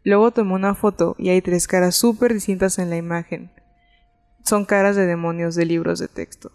[0.03, 3.51] Luego tomé una foto y hay tres caras súper distintas en la imagen.
[4.43, 6.51] Son caras de demonios de libros de texto.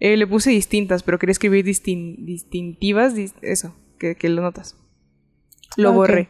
[0.00, 4.76] Eh, le puse distintas, pero quería escribir distintivas, eso, que, lo notas.
[5.76, 6.28] Lo borré.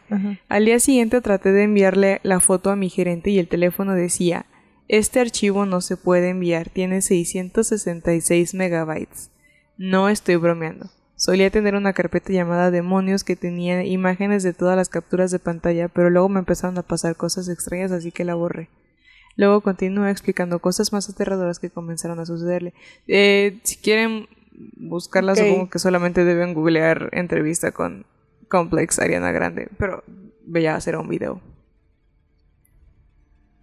[0.49, 4.45] Al día siguiente traté de enviarle la foto a mi gerente y el teléfono decía,
[4.87, 9.31] este archivo no se puede enviar, tiene 666 megabytes.
[9.77, 10.91] No estoy bromeando.
[11.15, 15.87] Solía tener una carpeta llamada Demonios que tenía imágenes de todas las capturas de pantalla,
[15.87, 18.69] pero luego me empezaron a pasar cosas extrañas, así que la borré.
[19.41, 22.75] Luego continué explicando cosas más aterradoras que comenzaron a sucederle.
[23.07, 24.27] Eh, si quieren
[24.75, 28.05] buscarla, supongo que solamente deben googlear entrevista con
[28.49, 30.03] Complex Ariana Grande, pero
[30.45, 31.41] voy a hacer un video.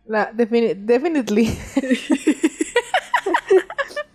[0.09, 1.57] La, definitely.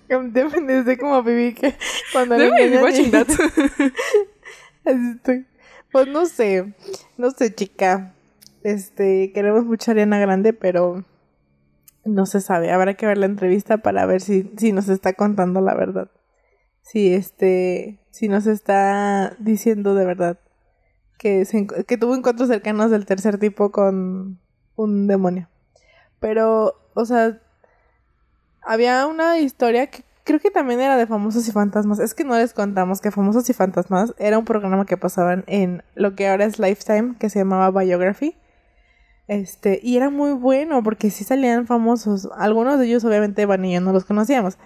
[0.68, 1.76] Desde como viví que
[2.12, 2.50] cuando le
[4.84, 5.46] estoy.
[5.94, 6.74] Pues no sé,
[7.16, 8.14] no sé, chica.
[8.64, 11.06] Este, queremos mucho a Ariana Grande, pero
[12.06, 12.72] no se sabe.
[12.72, 16.10] Habrá que ver la entrevista para ver si, si nos está contando la verdad.
[16.82, 20.40] Si este, si nos está diciendo de verdad
[21.18, 21.48] que,
[21.88, 24.40] que tuvo encuentros cercanos del tercer tipo con
[24.76, 25.50] un demonio.
[26.20, 27.40] Pero, o sea,
[28.62, 32.00] había una historia que creo que también era de Famosos y Fantasmas.
[32.00, 35.84] Es que no les contamos que Famosos y Fantasmas era un programa que pasaban en
[35.96, 38.36] lo que ahora es Lifetime, que se llamaba Biography.
[39.34, 42.30] Este, y era muy bueno porque sí salían famosos.
[42.38, 44.58] Algunos de ellos obviamente Van y yo no los conocíamos.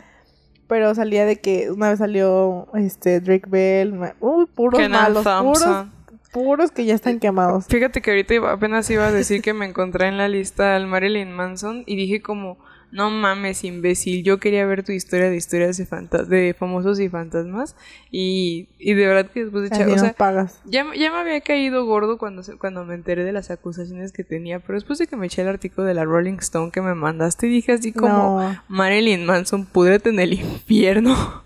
[0.67, 5.87] Pero salía de que una vez salió este Drake Bell, uy, puros malos, puros
[6.33, 7.65] puros que ya están quemados.
[7.67, 11.31] Fíjate que ahorita apenas iba a decir que me encontré en la lista al Marilyn
[11.31, 12.57] Manson y dije como
[12.91, 17.75] no mames, imbécil, yo quería ver tu historia de historias de, de famosos y fantasmas
[18.11, 20.61] y, y de verdad que después de echar, o sea, pagas.
[20.65, 24.59] Ya, ya me había caído gordo cuando, cuando me enteré de las acusaciones que tenía,
[24.59, 27.47] pero después de que me eché el artículo de la Rolling Stone que me mandaste,
[27.47, 31.43] dije así como, Marilyn Manson, pudrete en el infierno.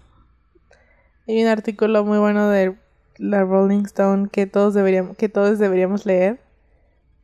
[1.28, 2.76] Hay un artículo muy bueno de
[3.18, 6.40] la Rolling Stone que todos deberíamos, que todos deberíamos leer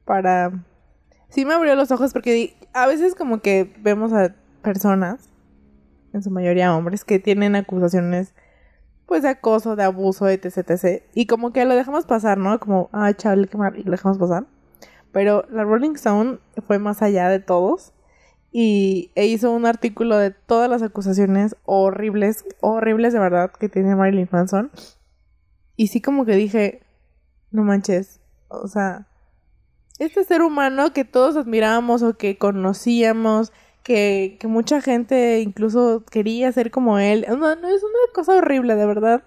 [0.06, 0.54] para
[1.30, 5.30] sí me abrió los ojos porque a veces como que vemos a personas,
[6.14, 8.34] en su mayoría hombres, que tienen acusaciones
[9.08, 11.04] pues de acoso, de abuso, etc, etc.
[11.14, 12.60] Y como que lo dejamos pasar, ¿no?
[12.60, 14.46] Como, ah, chaval, qué mal, y lo dejamos pasar.
[15.12, 17.94] Pero la Rolling Stone fue más allá de todos
[18.52, 23.96] y e hizo un artículo de todas las acusaciones horribles, horribles de verdad que tiene
[23.96, 24.72] Marilyn Manson.
[25.76, 26.82] Y sí como que dije,
[27.52, 29.08] no manches, o sea,
[30.00, 33.52] este ser humano que todos admirábamos o que conocíamos,
[33.84, 38.76] que, que mucha gente incluso quería ser como él, no, no, es una cosa horrible,
[38.76, 39.24] de verdad.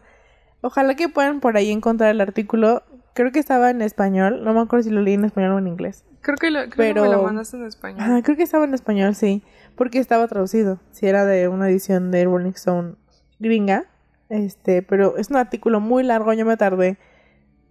[0.61, 2.83] Ojalá que puedan por ahí encontrar el artículo.
[3.15, 5.67] Creo que estaba en español, no me acuerdo si lo leí en español o en
[5.67, 6.05] inglés.
[6.21, 8.01] Creo que lo, creo que me lo mandaste en español.
[8.03, 9.43] Ah, creo que estaba en español, sí.
[9.75, 10.79] Porque estaba traducido.
[10.91, 12.97] Si era de una edición de Rolling Stone
[13.39, 13.87] gringa.
[14.29, 16.99] Este, pero es un artículo muy largo, yo me tardé.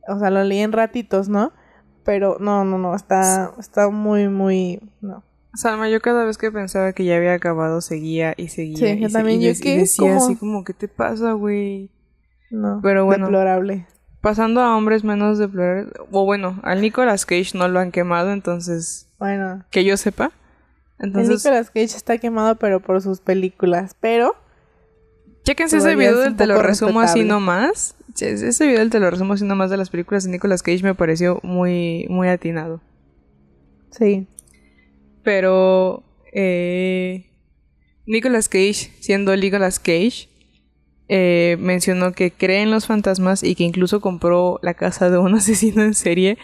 [0.07, 1.53] O sea, lo leí en ratitos, ¿no?
[2.09, 5.21] Pero no, no, no, está, está muy, muy, no.
[5.53, 8.77] Salma, yo cada vez que pensaba que ya había acabado, seguía y seguía.
[8.77, 11.91] Sí, y yo también, yo que decía así como, ¿qué te pasa, güey?
[12.49, 13.27] No, Pero bueno.
[13.27, 13.85] deplorable.
[14.21, 15.93] Pasando a hombres menos deplorables.
[16.09, 19.07] O bueno, al Nicolas Cage no lo han quemado, entonces.
[19.19, 20.31] Bueno, Que yo sepa.
[20.97, 23.95] el Entonces, Nicolas Cage está quemado, pero por sus películas.
[23.99, 24.35] Pero,
[25.43, 27.95] chéquense ese video es te lo resumo así nomás.
[28.21, 30.95] Ese video del te lo resumo así nomás de las películas de Nicolas Cage me
[30.95, 32.81] pareció muy, muy atinado.
[33.91, 34.27] sí.
[35.23, 36.03] Pero
[36.33, 37.25] eh,
[38.05, 40.29] Nicolas Cage, siendo Nicolas Cage,
[41.09, 45.35] eh, mencionó que cree en los fantasmas y que incluso compró la casa de un
[45.35, 46.37] asesino en serie.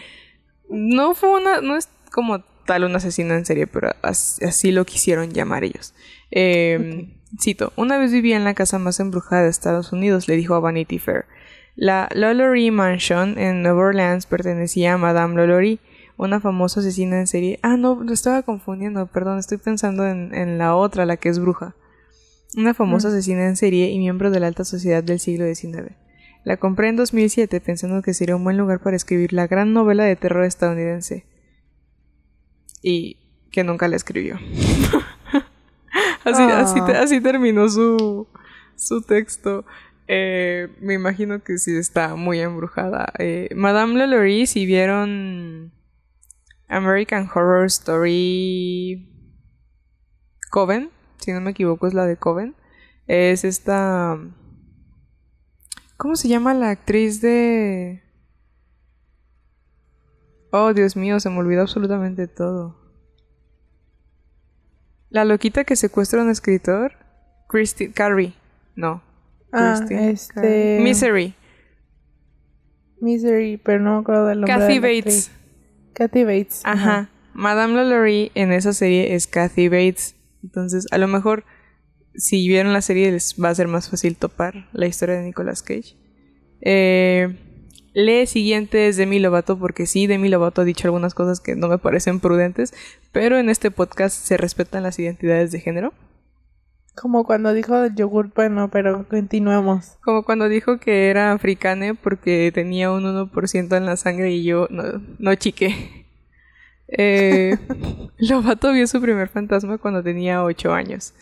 [0.68, 4.84] No fue una, no es como tal un asesino en serie, pero as- así lo
[4.84, 5.94] quisieron llamar ellos.
[6.30, 7.08] Eh,
[7.40, 10.60] Cito, una vez vivía en la casa más embrujada de Estados Unidos, le dijo a
[10.60, 11.24] Vanity Fair.
[11.76, 15.78] La Lollory Mansion en Nueva Orleans pertenecía a Madame Lollory,
[16.16, 17.58] una famosa asesina en serie.
[17.62, 21.38] Ah, no, lo estaba confundiendo, perdón, estoy pensando en, en la otra, la que es
[21.38, 21.74] bruja.
[22.56, 23.10] Una famosa Mm.
[23.12, 25.92] asesina en serie y miembro de la alta sociedad del siglo XIX.
[26.44, 30.04] La compré en 2007 pensando que sería un buen lugar para escribir la gran novela
[30.04, 31.26] de terror estadounidense.
[32.82, 33.18] Y
[33.50, 34.36] que nunca la escribió.
[36.24, 37.00] así, Ah.
[37.02, 38.26] así terminó su,
[38.76, 39.64] su texto.
[40.08, 43.12] Eh, me imagino que sí está muy embrujada.
[43.18, 45.72] Eh, Madame Lalaurie, si vieron
[46.68, 49.08] American Horror Story
[50.50, 52.54] Coven, si no me equivoco es la de Coven,
[53.06, 54.18] es esta...
[55.96, 58.02] ¿Cómo se llama la actriz de...
[60.50, 62.76] Oh, Dios mío, se me olvidó absolutamente todo.
[65.08, 66.92] La loquita que secuestra a un escritor.
[67.48, 68.34] Christine Carrie.
[68.74, 69.02] No.
[69.52, 70.78] Ah, Christine este...
[70.80, 71.34] Misery.
[73.00, 74.56] Misery, pero no me acuerdo del nombre.
[74.56, 75.30] Kathy de Bates.
[75.92, 76.60] Kathy Bates.
[76.64, 77.10] Ajá.
[77.34, 80.14] Madame Lalaurie en esa serie es Kathy Bates.
[80.42, 81.44] Entonces, a lo mejor,
[82.14, 85.62] si vieron la serie, les va a ser más fácil topar la historia de Nicolas
[85.62, 85.96] Cage.
[86.62, 87.36] Eh,
[87.92, 91.68] lee siguiente es Demi Lovato, porque sí, Demi Lovato ha dicho algunas cosas que no
[91.68, 92.72] me parecen prudentes,
[93.12, 95.92] pero en este podcast se respetan las identidades de género.
[96.96, 99.98] Como cuando dijo del yogur, bueno, pero continuemos.
[100.02, 104.66] Como cuando dijo que era africane porque tenía un 1% en la sangre y yo
[104.70, 104.84] no,
[105.18, 106.06] no chique.
[106.88, 107.58] Eh,
[108.18, 111.12] Lovato vio su primer fantasma cuando tenía 8 años.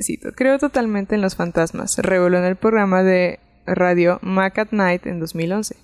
[0.00, 1.98] Cito, creo totalmente en los fantasmas.
[1.98, 5.76] Reveló en el programa de radio Mac at Night en 2011.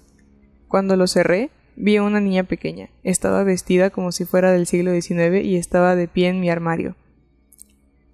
[0.69, 2.91] Cuando lo cerré, vi a una niña pequeña.
[3.03, 6.95] Estaba vestida como si fuera del siglo XIX y estaba de pie en mi armario.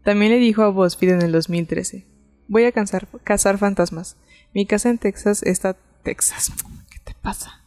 [0.05, 2.07] También le dijo a BuzzFeed en el 2013.
[2.49, 4.17] Voy a cazar, fantasmas.
[4.55, 5.77] Mi casa en Texas está...
[6.03, 6.51] Texas.
[6.91, 7.61] ¿Qué te pasa?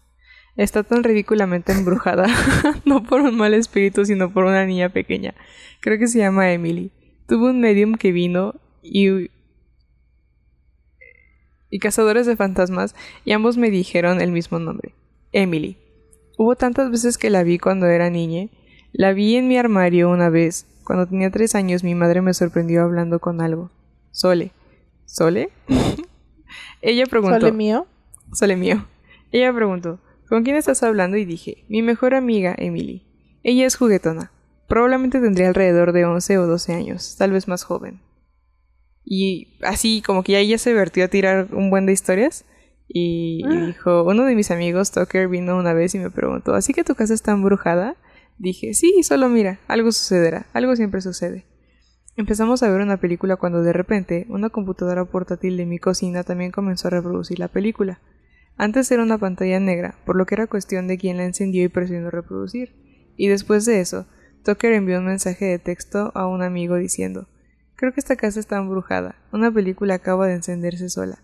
[0.58, 2.28] Está tan ridículamente embrujada.
[2.86, 5.36] no por un mal espíritu, sino por una niña pequeña.
[5.80, 6.92] Creo que se llama Emily.
[7.28, 9.30] Tuvo un medium que vino y...
[11.70, 12.94] Y cazadores de fantasmas,
[13.26, 14.94] y ambos me dijeron el mismo nombre.
[15.32, 15.78] Emily.
[16.38, 18.50] Hubo tantas veces que la vi cuando era niña.
[18.92, 20.68] La vi en mi armario una vez.
[20.84, 23.72] Cuando tenía tres años mi madre me sorprendió hablando con algo.
[24.12, 24.52] Sole.
[25.06, 25.50] ¿Sole?
[26.82, 27.40] Ella preguntó.
[27.40, 27.88] ¿Sole mío?
[28.34, 28.86] Sole mío.
[29.32, 31.18] Ella preguntó, ¿con quién estás hablando?
[31.18, 33.04] Y dije, mi mejor amiga, Emily.
[33.44, 34.32] Ella es juguetona.
[34.68, 38.00] Probablemente tendría alrededor de 11 o 12 años, tal vez más joven.
[39.06, 42.46] Y así, como que ya ella se vertió a tirar un buen de historias.
[42.88, 43.66] Y, y Ah.
[43.68, 46.96] dijo, uno de mis amigos, Tucker, vino una vez y me preguntó, ¿así que tu
[46.96, 47.96] casa está embrujada?
[48.38, 51.46] Dije, sí, solo mira, algo sucederá, algo siempre sucede.
[52.16, 56.52] Empezamos a ver una película cuando de repente una computadora portátil de mi cocina también
[56.52, 58.02] comenzó a reproducir la película.
[58.56, 61.70] Antes era una pantalla negra, por lo que era cuestión de quién la encendió y
[61.70, 62.76] presionó reproducir.
[63.18, 64.06] Y después de eso,
[64.44, 67.28] Tucker envió un mensaje de texto a un amigo diciendo,
[67.76, 71.20] creo que esta casa está embrujada, una película acaba de encenderse sola.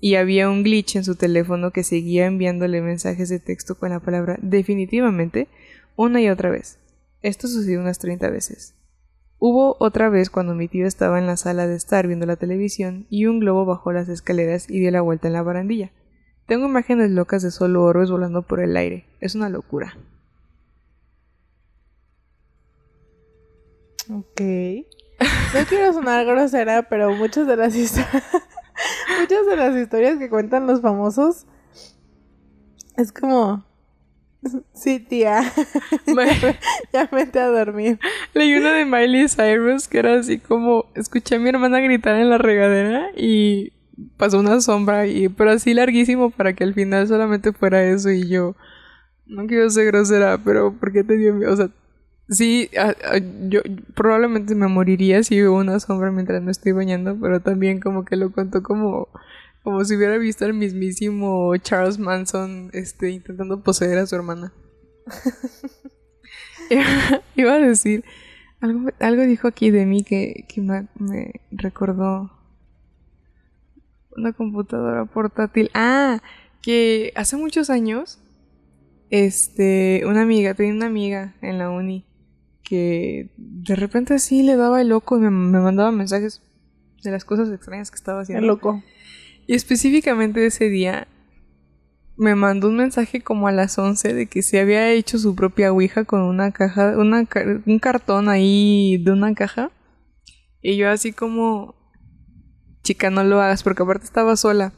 [0.00, 4.00] Y había un glitch en su teléfono que seguía enviándole mensajes de texto con la
[4.00, 5.48] palabra definitivamente
[5.98, 6.78] una y otra vez.
[7.22, 8.76] Esto sucedió unas 30 veces.
[9.40, 13.06] Hubo otra vez cuando mi tío estaba en la sala de estar viendo la televisión
[13.10, 15.90] y un globo bajó las escaleras y dio la vuelta en la barandilla.
[16.46, 19.06] Tengo imágenes locas de solo orbes volando por el aire.
[19.20, 19.98] Es una locura.
[24.08, 24.40] Ok.
[25.52, 28.22] No quiero sonar grosera, pero muchas de las historias.
[29.20, 31.46] muchas de las historias que cuentan los famosos.
[32.96, 33.67] Es como.
[34.72, 35.42] Sí, tía.
[36.92, 37.98] ya, vete a dormir.
[38.34, 40.86] Leí una de Miley Cyrus que era así como.
[40.94, 43.72] Escuché a mi hermana gritar en la regadera y
[44.16, 48.28] pasó una sombra, y, pero así larguísimo para que al final solamente fuera eso y
[48.28, 48.54] yo.
[49.26, 51.52] No quiero ser grosera, pero ¿por qué te dio miedo?
[51.52, 51.70] O sea,
[52.30, 52.70] Sí,
[53.48, 53.62] yo
[53.94, 58.16] probablemente me moriría si hubo una sombra mientras me estoy bañando, pero también como que
[58.16, 59.08] lo contó como,
[59.68, 64.50] como si hubiera visto al mismísimo Charles Manson este, intentando poseer a su hermana.
[67.36, 68.02] Iba a decir,
[68.60, 72.32] algo, algo dijo aquí de mí que, que me, me recordó
[74.16, 75.70] una computadora portátil.
[75.74, 76.22] Ah,
[76.62, 78.20] que hace muchos años,
[79.10, 82.06] este, una amiga, tenía una amiga en la uni
[82.62, 86.40] que de repente así le daba el loco y me, mandaba mensajes
[87.02, 88.40] de las cosas extrañas que estaba haciendo.
[88.40, 88.82] El loco.
[89.48, 91.08] Y específicamente ese día
[92.18, 95.72] me mandó un mensaje como a las 11 de que se había hecho su propia
[95.72, 97.26] Ouija con una caja, una,
[97.64, 99.70] un cartón ahí de una caja.
[100.60, 101.74] Y yo así como,
[102.82, 104.74] chica, no lo hagas porque aparte estaba sola.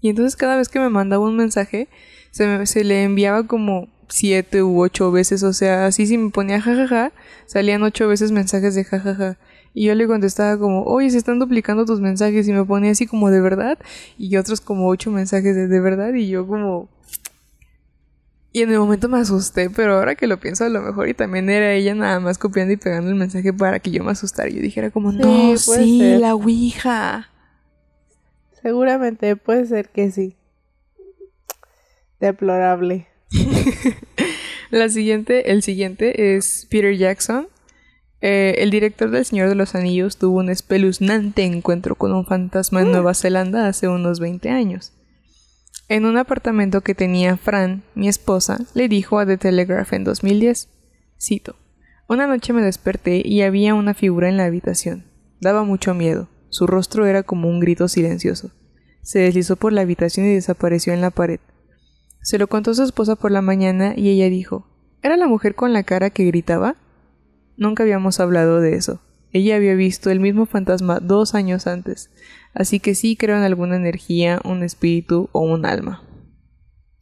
[0.00, 1.88] Y entonces cada vez que me mandaba un mensaje,
[2.30, 6.30] se, me, se le enviaba como siete u ocho veces, o sea, así si me
[6.30, 7.10] ponía jajaja,
[7.46, 9.38] salían ocho veces mensajes de jajaja.
[9.78, 13.06] Y yo le contestaba como, oye, se están duplicando tus mensajes y me ponía así
[13.06, 13.78] como de verdad
[14.16, 16.88] y otros como ocho mensajes de de verdad y yo como...
[18.54, 21.12] Y en el momento me asusté, pero ahora que lo pienso a lo mejor y
[21.12, 24.48] también era ella nada más copiando y pegando el mensaje para que yo me asustara
[24.48, 27.28] y yo dijera como, no, sí, la Ouija.
[28.62, 30.36] Seguramente puede ser que sí.
[32.18, 33.08] Deplorable.
[34.70, 37.48] La siguiente, el siguiente es Peter Jackson.
[38.20, 42.80] Eh, el director del Señor de los Anillos tuvo un espeluznante encuentro con un fantasma
[42.80, 44.92] en Nueva Zelanda hace unos 20 años.
[45.88, 50.68] En un apartamento que tenía Fran, mi esposa, le dijo a The Telegraph en 2010,
[51.20, 51.56] cito,
[52.08, 55.04] Una noche me desperté y había una figura en la habitación.
[55.40, 56.28] Daba mucho miedo.
[56.48, 58.50] Su rostro era como un grito silencioso.
[59.02, 61.38] Se deslizó por la habitación y desapareció en la pared.
[62.22, 64.66] Se lo contó su esposa por la mañana y ella dijo,
[65.02, 66.74] ¿Era la mujer con la cara que gritaba?
[67.56, 69.00] Nunca habíamos hablado de eso.
[69.32, 72.10] Ella había visto el mismo fantasma dos años antes,
[72.54, 76.02] así que sí creo en alguna energía, un espíritu o un alma.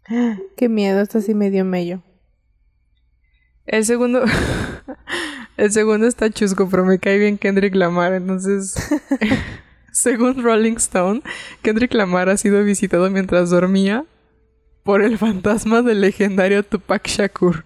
[0.57, 2.03] Qué miedo, esto sí me dio mello.
[3.67, 4.25] El segundo.
[5.57, 8.75] el segundo está chusco, pero me cae bien Kendrick Lamar, entonces.
[9.93, 11.23] según Rolling Stone,
[11.63, 14.05] Kendrick Lamar ha sido visitado mientras dormía
[14.83, 17.65] por el fantasma del legendario Tupac Shakur.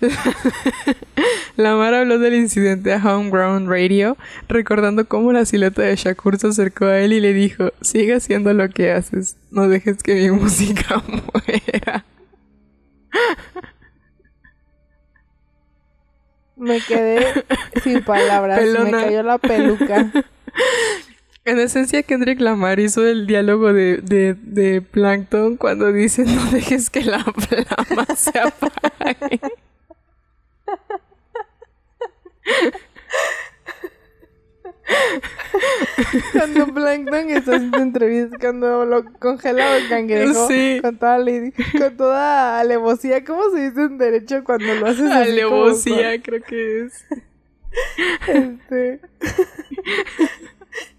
[1.56, 4.16] Lamar habló del incidente a Homegrown Radio,
[4.48, 8.52] recordando cómo la silueta de Shakur se acercó a él y le dijo, sigue haciendo
[8.52, 12.04] lo que haces, no dejes que mi música muera.
[16.56, 17.44] Me quedé
[17.82, 20.10] sin palabras, me cayó la peluca.
[21.44, 26.90] En esencia, Kendrick Lamar hizo el diálogo de, de, de Plankton cuando dice no dejes
[26.90, 29.40] que la flama se apague.
[36.32, 40.48] Cuando Plankton está haciendo entrevistas, cuando lo congelaba el cangrejo
[40.82, 41.18] con toda,
[41.78, 46.80] con toda alevosía, ¿cómo se dice en derecho cuando lo haces así Alevosía, creo que
[46.82, 47.04] es.
[48.26, 49.00] Este...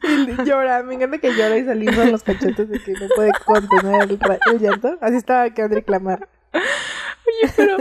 [0.04, 4.10] Y llora, me encanta que llora y salimos los cachetes de que no puede contener
[4.10, 4.98] el, llanto.
[5.02, 6.28] Así estaba Kendrick Lamar.
[6.54, 7.78] Oye, pero,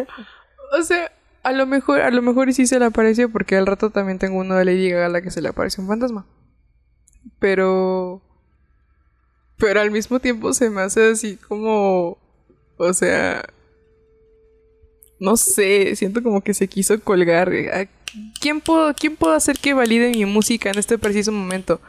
[0.78, 1.10] o sea,
[1.48, 4.38] a lo mejor, a lo mejor sí se le apareció porque al rato también tengo
[4.38, 6.26] uno de Lady Gaga a la que se le apareció un fantasma.
[7.38, 8.22] Pero,
[9.56, 12.18] pero al mismo tiempo se me hace así como,
[12.76, 13.42] o sea,
[15.20, 17.50] no sé, siento como que se quiso colgar.
[18.40, 21.80] ¿Quién puedo, ¿Quién hacer que valide mi música en este preciso momento?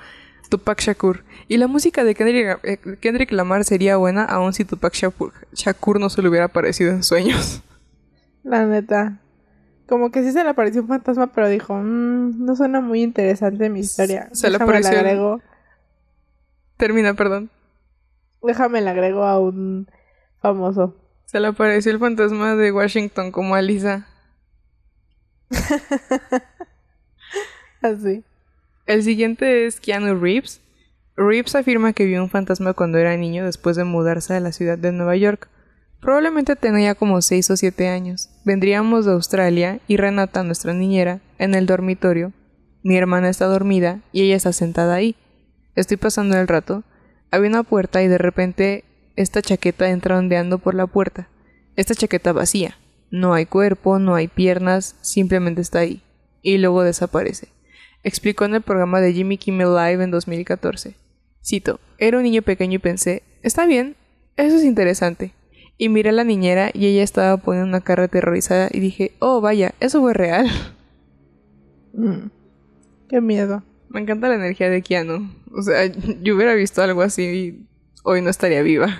[0.49, 1.23] Tupac Shakur.
[1.47, 6.09] Y la música de Kendrick, eh, Kendrick Lamar sería buena aun si Tupac Shakur, no
[6.09, 7.61] se le hubiera aparecido en sueños.
[8.43, 9.19] La neta.
[9.89, 13.71] Como que sí se le apareció un fantasma, pero dijo, mmm, no suena muy interesante
[13.71, 14.29] mi historia.
[14.33, 14.99] Se le apareció.
[14.99, 15.41] Agrego.
[16.77, 17.49] Termina, perdón.
[18.43, 19.89] Déjame le agrego a un
[20.43, 20.95] famoso.
[21.25, 24.05] Se le apareció el fantasma de Washington como Alisa.
[27.81, 28.23] Así.
[28.85, 30.61] El siguiente es Keanu Reeves.
[31.17, 34.77] Reeves afirma que vio un fantasma cuando era niño después de mudarse a la ciudad
[34.77, 35.47] de Nueva York.
[35.99, 38.28] Probablemente tenía como 6 o 7 años.
[38.45, 42.31] Vendríamos de Australia y Renata, nuestra niñera, en el dormitorio.
[42.83, 45.15] Mi hermana está dormida y ella está sentada ahí.
[45.75, 46.83] Estoy pasando el rato.
[47.31, 48.85] Había una puerta y de repente
[49.15, 51.27] esta chaqueta entra ondeando por la puerta.
[51.75, 52.77] Esta chaqueta vacía.
[53.11, 56.01] No hay cuerpo, no hay piernas, simplemente está ahí.
[56.41, 57.49] Y luego desaparece.
[58.03, 60.95] Explicó en el programa de Jimmy Kimmel Live en 2014.
[61.43, 63.95] Cito, era un niño pequeño y pensé, está bien,
[64.37, 65.33] eso es interesante.
[65.81, 69.39] Y miré a la niñera y ella estaba poniendo una cara aterrorizada y dije, oh
[69.39, 70.47] vaya, eso fue real.
[71.93, 72.29] Mm.
[73.07, 73.63] Qué miedo.
[73.87, 75.31] Me encanta la energía de Keanu.
[75.53, 75.85] O sea,
[76.21, 77.67] yo hubiera visto algo así y
[78.03, 78.99] hoy no estaría viva.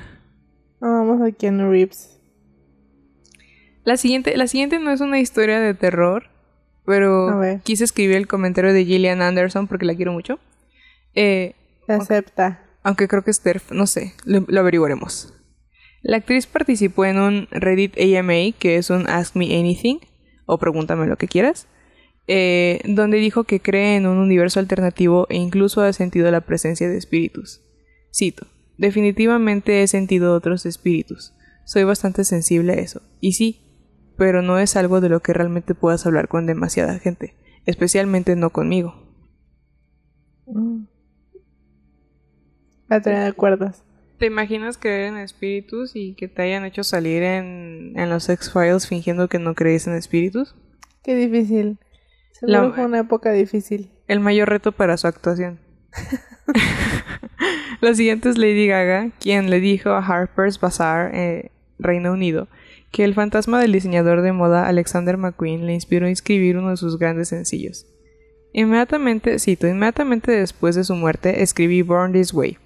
[0.79, 2.17] Vamos a Keanu Reeves.
[3.83, 6.29] La siguiente, la siguiente no es una historia de terror,
[6.85, 10.39] pero quise escribir el comentario de Gillian Anderson porque la quiero mucho.
[11.13, 11.55] Eh,
[11.87, 12.63] Se acepta.
[12.83, 15.33] Aunque creo que es TERF, no sé, lo averiguaremos.
[16.01, 19.99] La actriz participó en un Reddit AMA, que es un Ask Me Anything,
[20.45, 21.67] o pregúntame lo que quieras,
[22.27, 26.87] eh, donde dijo que cree en un universo alternativo e incluso ha sentido la presencia
[26.87, 27.61] de espíritus.
[28.13, 28.47] Cito,
[28.77, 31.33] definitivamente he sentido otros espíritus.
[31.65, 33.01] Soy bastante sensible a eso.
[33.19, 33.61] Y sí,
[34.17, 37.35] pero no es algo de lo que realmente puedas hablar con demasiada gente,
[37.65, 38.95] especialmente no conmigo.
[40.45, 40.85] Mm.
[42.89, 43.83] La de acuerdos.
[44.19, 48.85] ¿Te imaginas creer en espíritus y que te hayan hecho salir en, en los X-Files
[48.85, 50.55] fingiendo que no crees en espíritus?
[51.03, 51.79] Qué difícil.
[52.33, 53.89] Seguro fue una época difícil.
[54.07, 55.59] El mayor reto para su actuación.
[57.81, 62.49] La siguiente es Lady Gaga, quien le dijo a Harper's Bazaar, eh, Reino Unido,
[62.91, 66.77] que el fantasma del diseñador de moda Alexander McQueen le inspiró a escribir uno de
[66.77, 67.85] sus grandes sencillos.
[68.51, 72.57] Inmediatamente, cito, inmediatamente después de su muerte escribí Born This Way,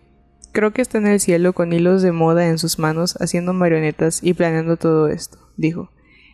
[0.53, 4.23] Creo que está en el cielo con hilos de moda en sus manos haciendo marionetas
[4.23, 5.89] y planeando todo esto, dijo.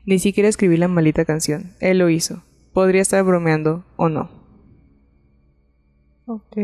[0.06, 1.74] Ni siquiera escribí la maldita canción.
[1.80, 2.44] Él lo hizo.
[2.74, 4.30] Podría estar bromeando o no.
[6.26, 6.58] Ok.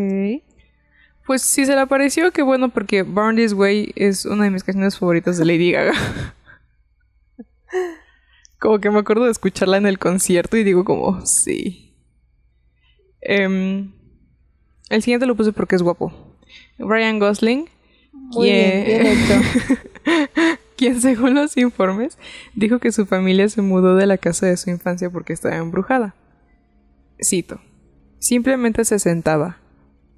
[1.26, 4.66] Pues si se le pareció, qué bueno porque Born This Way es una de mis
[4.66, 5.94] canciones favoritas de Lady Gaga.
[8.60, 11.96] como que me acuerdo de escucharla en el concierto y digo como, sí.
[13.22, 13.94] Em,
[14.90, 16.25] el siguiente lo puse porque es guapo.
[16.78, 17.70] Ryan Gosling.
[20.78, 22.18] quien, según los informes,
[22.54, 26.16] dijo que su familia se mudó de la casa de su infancia porque estaba embrujada.
[27.22, 27.62] Cito.
[28.20, 29.58] Simplemente se sentaba,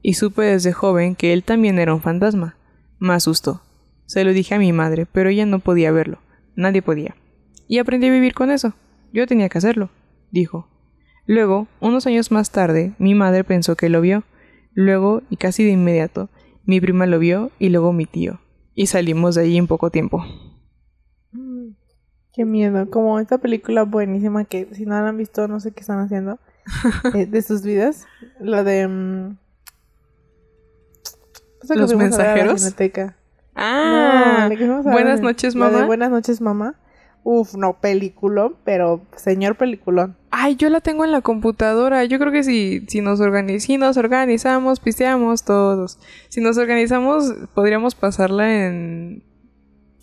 [0.02, 2.56] y supe desde joven que él también era un fantasma.
[3.00, 3.62] Me asustó.
[4.06, 6.20] Se lo dije a mi madre, pero ella no podía verlo.
[6.56, 7.16] Nadie podía.
[7.68, 8.74] Y aprendí a vivir con eso.
[9.12, 9.90] Yo tenía que hacerlo,
[10.32, 10.70] dijo.
[11.26, 14.24] Luego, unos años más tarde, mi madre pensó que lo vio.
[14.78, 16.30] Luego, y casi de inmediato,
[16.64, 18.40] mi prima lo vio y luego mi tío.
[18.76, 20.24] Y salimos de allí en poco tiempo.
[21.32, 21.70] Mm,
[22.32, 22.88] qué miedo.
[22.92, 26.38] Como esta película buenísima que si no la han visto no sé qué están haciendo.
[27.16, 28.06] Eh, de sus vidas.
[28.40, 28.86] La de...
[28.86, 29.38] Um...
[31.70, 32.64] Los mensajeros.
[33.56, 34.48] ah,
[34.84, 35.88] buenas noches mamá.
[35.88, 36.76] buenas noches mamá.
[37.30, 40.16] Uf, no, película, pero señor peliculón.
[40.32, 42.06] Ay, yo la tengo en la computadora.
[42.06, 43.20] Yo creo que si, si, nos,
[43.60, 46.00] si nos organizamos, pisteamos todos.
[46.30, 49.26] Si nos organizamos, podríamos pasarla en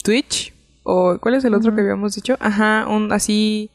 [0.03, 0.53] Twitch.
[0.83, 2.37] ¿O cuál es el otro que habíamos dicho?
[2.41, 3.71] Ajá, un así.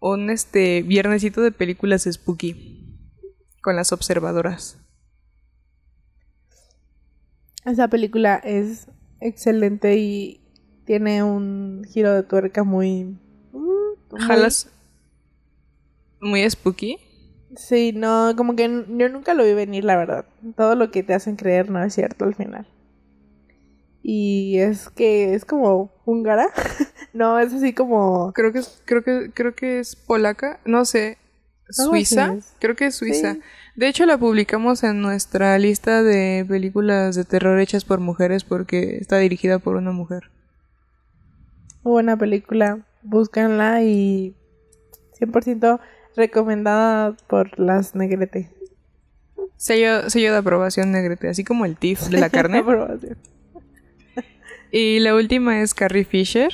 [0.00, 2.98] Un este viernesito de películas spooky.
[3.62, 4.78] Con las observadoras.
[7.64, 8.88] Esa película es
[9.20, 10.40] excelente y
[10.88, 13.14] tiene un giro de tuerca muy...
[13.52, 13.94] Uh,
[14.26, 14.70] ¿Jalas?
[16.18, 16.96] Muy spooky.
[17.56, 20.24] Sí, no, como que yo nunca lo vi venir, la verdad.
[20.56, 22.66] Todo lo que te hacen creer no es cierto al final.
[24.02, 26.46] Y es que es como húngara.
[27.12, 28.32] no, es así como.
[28.32, 30.58] Creo que creo que, creo que es polaca.
[30.64, 31.18] No sé.
[31.68, 32.36] Suiza.
[32.60, 33.36] Creo que es Suiza.
[33.76, 38.96] De hecho, la publicamos en nuestra lista de películas de terror hechas por mujeres porque
[38.96, 40.30] está dirigida por una mujer
[41.82, 44.34] buena película, búscanla y
[45.18, 45.80] 100%
[46.16, 48.50] recomendada por las Negrete.
[49.56, 52.62] Sello, sello de aprobación Negrete, así como el TIF de la carne.
[54.72, 56.52] y la última es Carrie Fisher.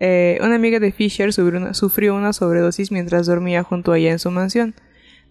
[0.00, 4.30] Eh, una amiga de Fisher sufrió una, sobredosis mientras dormía junto a ella en su
[4.30, 4.74] mansión.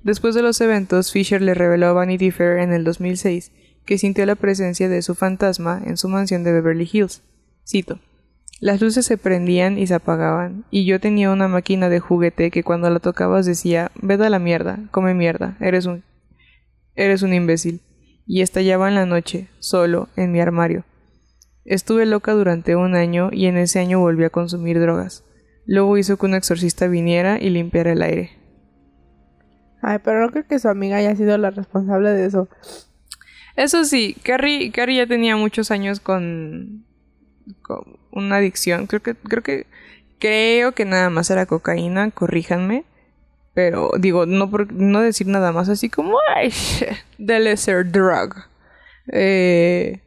[0.04, 3.52] Después de los eventos, Fisher le reveló a Vanity Fair en el 2006
[3.86, 7.22] que sintió la presencia de su fantasma en su mansión de Beverly Hills.
[7.68, 8.00] Cito.
[8.64, 12.64] Las luces se prendían y se apagaban, y yo tenía una máquina de juguete que
[12.64, 16.06] cuando la tocabas decía, vete a la mierda, come mierda, eres un...
[16.96, 17.82] eres un imbécil.
[18.26, 20.86] Y estallaba en la noche, solo, en mi armario.
[21.66, 25.26] Estuve loca durante un año y en ese año volví a consumir drogas.
[25.66, 28.32] Luego hizo que un exorcista viniera y limpiara el aire.
[29.82, 32.48] Ay, pero no creo que su amiga haya sido la responsable de eso.
[33.58, 36.86] Eso sí, Carrie, Carrie ya tenía muchos años con,
[37.62, 38.88] con una adicción.
[38.88, 39.66] Creo que, creo que,
[40.20, 42.86] creo que nada más era cocaína, corríjanme.
[43.54, 46.52] Pero digo, no por no decir nada más así como, ay,
[47.24, 48.36] the lesser drug.
[49.12, 50.00] Eh,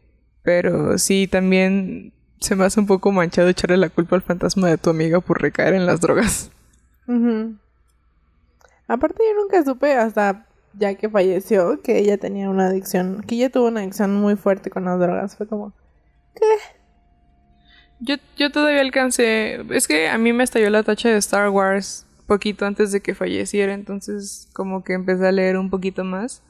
[0.43, 4.79] pero sí, también se me hace un poco manchado echarle la culpa al fantasma de
[4.79, 6.51] tu amiga por recaer en las drogas.
[8.89, 10.47] Aparte yo nunca supe hasta
[10.79, 14.71] ya que falleció que ella tenía una adicción, que ella tuvo una adicción muy fuerte
[14.71, 15.37] con las drogas.
[15.37, 15.73] Fue como,
[16.35, 16.47] ¿qué?
[18.01, 22.07] Yo, yo todavía alcancé, es que a mí me estalló la tacha de Star Wars
[22.27, 26.43] poquito antes de que falleciera, entonces como que empecé a leer un poquito más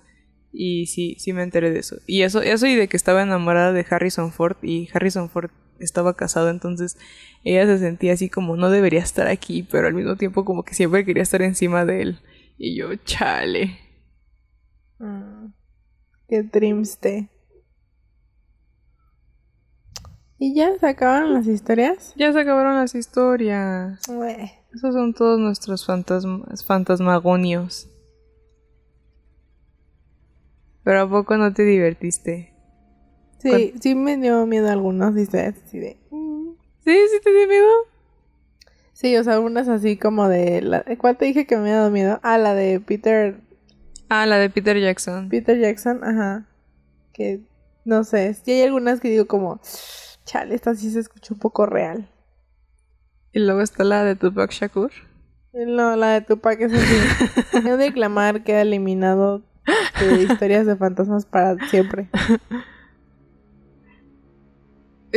[0.53, 1.97] y sí, sí me enteré de eso.
[2.07, 6.17] Y eso, eso y de que estaba enamorada de Harrison Ford y Harrison Ford estaba
[6.17, 6.97] casado, entonces
[7.45, 10.75] ella se sentía así como no debería estar aquí, pero al mismo tiempo como que
[10.75, 12.19] siempre quería estar encima de él.
[12.59, 13.79] Y yo, chale.
[14.99, 15.53] Mm,
[16.29, 17.29] qué triste.
[20.39, 22.13] ¿Y ya se acabaron las historias?
[22.17, 24.01] Ya se acabaron las historias.
[24.75, 27.89] Esos son todos nuestros fantasmas, fantasmagonios.
[30.85, 32.53] Pero ¿a poco no te divertiste?
[33.39, 35.97] Sí, sí me dio miedo así de...
[36.11, 36.51] Mm".
[36.85, 36.99] ¿Sí?
[37.11, 37.71] ¿Sí te dio miedo?
[38.93, 40.61] Sí, o sea, algunas así como de...
[40.61, 40.85] La...
[40.99, 42.21] ¿Cuál te dije que me había dado miedo?
[42.23, 43.41] Ah, la de Peter...
[44.09, 45.29] Ah, la de Peter Jackson.
[45.29, 46.47] Peter Jackson, ajá.
[47.13, 47.41] Que
[47.85, 49.61] no sé, sí hay algunas que digo como...
[50.27, 52.11] Chale, esta sí se escucha un poco real.
[53.33, 54.91] Y luego está la de Tupac Shakur.
[55.53, 57.63] No, la de Tupac es así.
[57.65, 59.43] no declamar queda eliminado
[60.01, 62.11] de historias de fantasmas para siempre.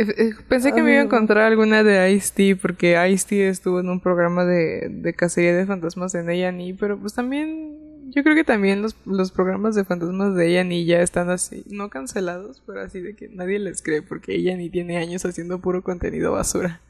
[0.00, 3.90] Eh, eh, pensé que me iba a encontrar alguna de Ice-T porque Ice-T estuvo en
[3.90, 8.44] un programa de, de cacería de fantasmas en A&E, pero pues también yo creo que
[8.44, 13.00] también los, los programas de fantasmas de A&E ya están así, no cancelados, pero así
[13.00, 16.80] de que nadie les cree porque A&E tiene años haciendo puro contenido basura.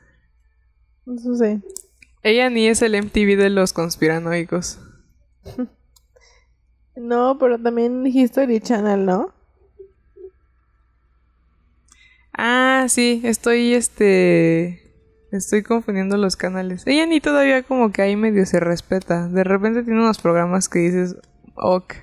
[1.13, 1.61] Eso sí.
[2.23, 4.79] A&E es el MTV de los conspiranoicos.
[6.95, 9.40] no, pero también History Channel, ¿no?
[12.33, 14.81] Ah, sí, estoy este.
[15.33, 16.83] Estoy confundiendo los canales.
[16.87, 19.29] Ella ni todavía como que ahí medio se respeta.
[19.29, 21.17] De repente tiene unos programas que dices,
[21.55, 21.95] ok.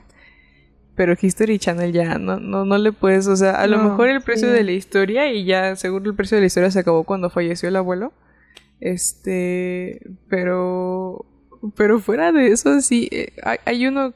[0.95, 4.21] Pero History Channel ya no, no, no le puedes, o sea, a lo mejor el
[4.21, 7.29] precio de la historia y ya seguro el precio de la historia se acabó cuando
[7.29, 8.13] falleció el abuelo.
[8.79, 11.25] Este, pero,
[11.75, 14.13] pero fuera de eso, sí, eh, hay, hay uno,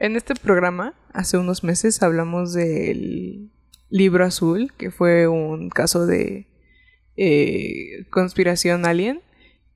[0.00, 3.50] en este programa, hace unos meses hablamos del
[3.90, 6.46] Libro Azul, que fue un caso de
[7.16, 9.20] eh, conspiración alien.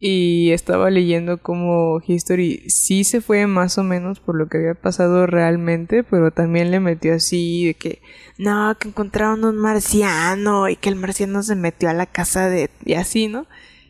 [0.07, 4.75] Y estaba leyendo como History sí se fue más o menos por lo que había
[4.75, 8.03] pasado realmente, pero también le metió así de que
[8.37, 12.69] no, que encontraron un marciano y que el marciano se metió a la casa de...
[12.85, 13.47] y así, ¿no?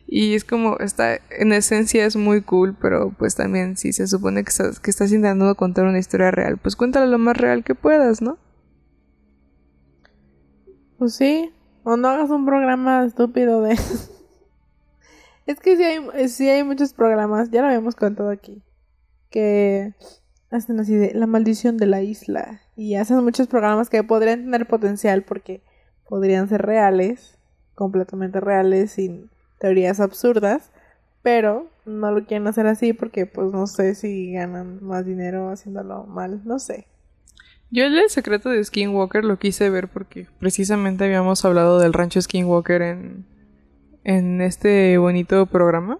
[0.07, 4.43] Y es como, está, en esencia es muy cool, pero pues también si se supone
[4.43, 7.75] que estás, que estás intentando contar una historia real, pues cuéntala lo más real que
[7.75, 8.37] puedas, ¿no?
[10.97, 11.51] Pues sí,
[11.83, 13.73] o no hagas un programa estúpido de...
[15.45, 18.61] es que sí hay, sí hay muchos programas, ya lo habíamos contado aquí,
[19.29, 19.93] que
[20.51, 24.67] hacen así de la maldición de la isla y hacen muchos programas que podrían tener
[24.67, 25.61] potencial porque
[26.07, 27.37] podrían ser reales,
[27.73, 29.29] completamente reales, sin
[29.59, 30.71] teorías absurdas,
[31.21, 36.05] pero no lo quieren hacer así porque pues no sé si ganan más dinero haciéndolo
[36.05, 36.87] mal, no sé.
[37.75, 42.81] Yo el secreto de Skinwalker lo quise ver porque precisamente habíamos hablado del rancho Skinwalker
[42.81, 43.25] en,
[44.05, 45.99] en este bonito programa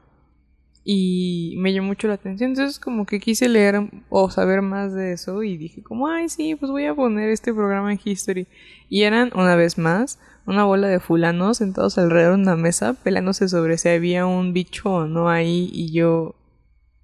[0.86, 2.52] y me llamó mucho la atención.
[2.52, 6.56] Entonces como que quise leer o saber más de eso y dije como, ay sí,
[6.56, 8.48] pues voy a poner este programa en History.
[8.88, 13.50] Y eran, una vez más, una bola de fulanos sentados alrededor de una mesa peleándose
[13.50, 16.36] sobre si había un bicho o no ahí y yo...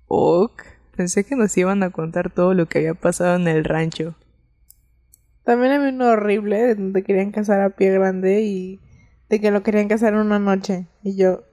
[0.07, 0.63] Ok.
[0.95, 4.15] Pensé que nos iban a contar todo lo que había pasado en el rancho.
[5.43, 8.79] También había uno horrible donde querían casar a pie grande y
[9.29, 10.87] de que lo querían casar en una noche.
[11.03, 11.43] Y yo,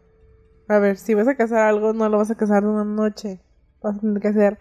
[0.68, 3.40] a ver, si vas a casar algo, no lo vas a casar en una noche.
[3.82, 4.58] Vas a tener que hacer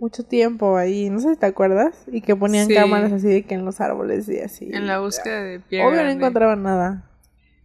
[0.00, 1.10] mucho tiempo ahí.
[1.10, 2.04] No sé si te acuerdas.
[2.06, 4.70] Y que ponían cámaras así de que en los árboles y así.
[4.72, 7.10] En la búsqueda de pie Obvio no encontraban nada.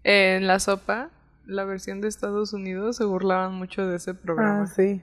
[0.04, 1.10] en la sopa
[1.46, 4.64] la versión de Estados Unidos se burlaban mucho de ese programa.
[4.64, 5.02] Ah, sí.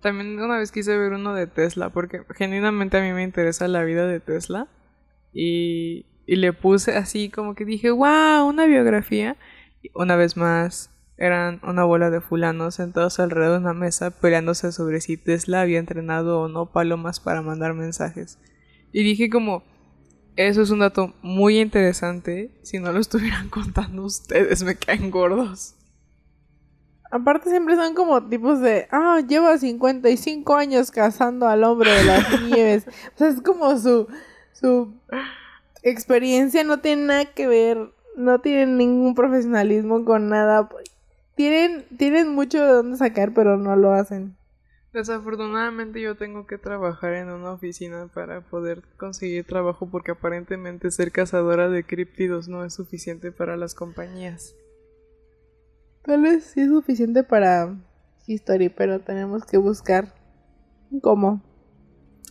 [0.00, 3.84] También una vez quise ver uno de Tesla, porque genuinamente a mí me interesa la
[3.84, 4.66] vida de Tesla.
[5.32, 9.36] Y, y le puse así como que dije, wow, una biografía.
[9.94, 15.00] Una vez más, eran una bola de fulanos sentados alrededor de una mesa peleándose sobre
[15.02, 18.38] si Tesla había entrenado o no palomas para mandar mensajes.
[18.90, 19.62] Y dije como,
[20.36, 22.58] eso es un dato muy interesante.
[22.62, 25.74] Si no lo estuvieran contando ustedes, me caen gordos.
[27.10, 32.42] Aparte siempre son como tipos de, ah, lleva 55 años cazando al hombre de las
[32.50, 32.86] nieves.
[33.14, 34.06] O sea, es como su,
[34.52, 34.92] su
[35.82, 40.68] experiencia no tiene nada que ver, no tienen ningún profesionalismo con nada.
[41.34, 44.36] Tienen, tienen mucho de dónde sacar, pero no lo hacen.
[44.92, 51.12] Desafortunadamente yo tengo que trabajar en una oficina para poder conseguir trabajo porque aparentemente ser
[51.12, 54.56] cazadora de críptidos no es suficiente para las compañías.
[56.02, 57.76] Tal vez sí es suficiente para
[58.26, 60.12] History, pero tenemos que buscar
[61.02, 61.40] cómo.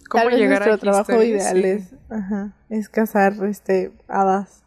[0.10, 1.30] ¿Cómo Tal vez llegar nuestro a trabajo History?
[1.30, 1.64] ideal Sí.
[1.64, 4.64] es, ajá, es cazar este hadas.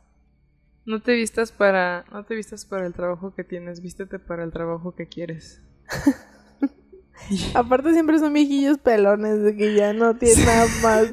[0.86, 4.52] No te vistas para no te vistas para el trabajo que tienes, vístete para el
[4.52, 5.60] trabajo que quieres.
[7.54, 11.12] Aparte siempre son viejillos pelones de que ya no tienen nada más.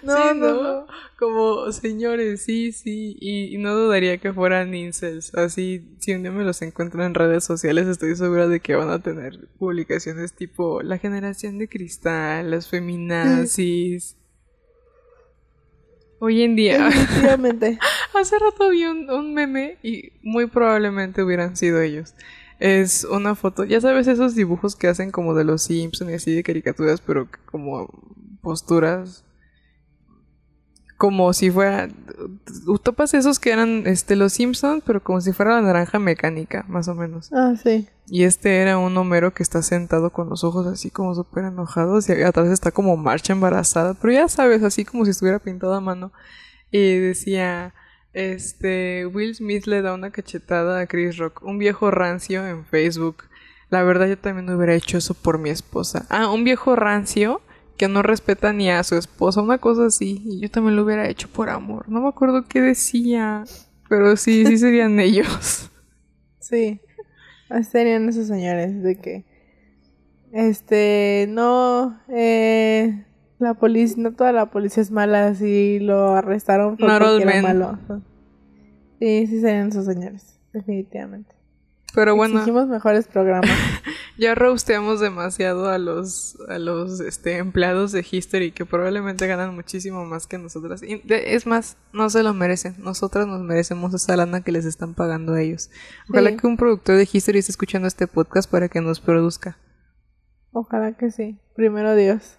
[0.04, 0.86] No, Sí, no, no.
[1.18, 5.34] Como señores, sí, sí, y, y no dudaría que fueran incels.
[5.34, 8.90] Así, si un día me los encuentro en redes sociales, estoy segura de que van
[8.90, 14.16] a tener publicaciones tipo la generación de cristal, las feminazis.
[16.22, 17.78] Hoy en día, Definitivamente.
[18.14, 22.14] hace rato vi un, un meme y muy probablemente hubieran sido ellos.
[22.58, 26.34] Es una foto, ya sabes esos dibujos que hacen como de los Simpsons y así
[26.34, 27.88] de caricaturas, pero como
[28.42, 29.24] posturas
[31.00, 31.88] como si fuera
[32.82, 36.88] topas esos que eran este los Simpsons, pero como si fuera la naranja mecánica, más
[36.88, 37.32] o menos.
[37.32, 37.88] Ah, sí.
[38.06, 42.06] Y este era un Homero que está sentado con los ojos así como súper enojados
[42.10, 45.80] y atrás está como Marcha embarazada, pero ya sabes, así como si estuviera pintado a
[45.80, 46.12] mano.
[46.70, 47.72] Y decía,
[48.12, 53.24] este, Will Smith le da una cachetada a Chris Rock, un viejo rancio en Facebook.
[53.70, 56.04] La verdad yo también hubiera hecho eso por mi esposa.
[56.10, 57.40] Ah, un viejo rancio
[57.80, 60.20] que no respeta ni a su esposa, una cosa así.
[60.26, 61.88] Y yo también lo hubiera hecho por amor.
[61.88, 63.44] No me acuerdo qué decía,
[63.88, 65.70] pero sí, sí serían ellos.
[66.40, 66.82] Sí.
[67.48, 69.24] Así serían esos señores de que
[70.30, 73.06] este no eh,
[73.38, 77.42] la policía no toda la policía es mala si lo arrestaron fue all porque era
[77.42, 77.78] malo.
[78.98, 81.34] Sí, sí serían esos señores, definitivamente.
[81.94, 82.40] Pero bueno.
[82.40, 83.50] Exigimos mejores programas.
[84.20, 90.04] Ya roasteamos demasiado a los, a los este, empleados de History que probablemente ganan muchísimo
[90.04, 90.82] más que nosotras.
[90.82, 92.74] Y de- es más, no se lo merecen.
[92.78, 95.70] Nosotras nos merecemos esa lana que les están pagando a ellos.
[96.10, 96.36] Ojalá Sí.
[96.36, 99.56] que un productor de History esté escuchando este podcast para que nos produzca.
[100.52, 101.38] Ojalá que sí.
[101.56, 102.36] Primero Dios.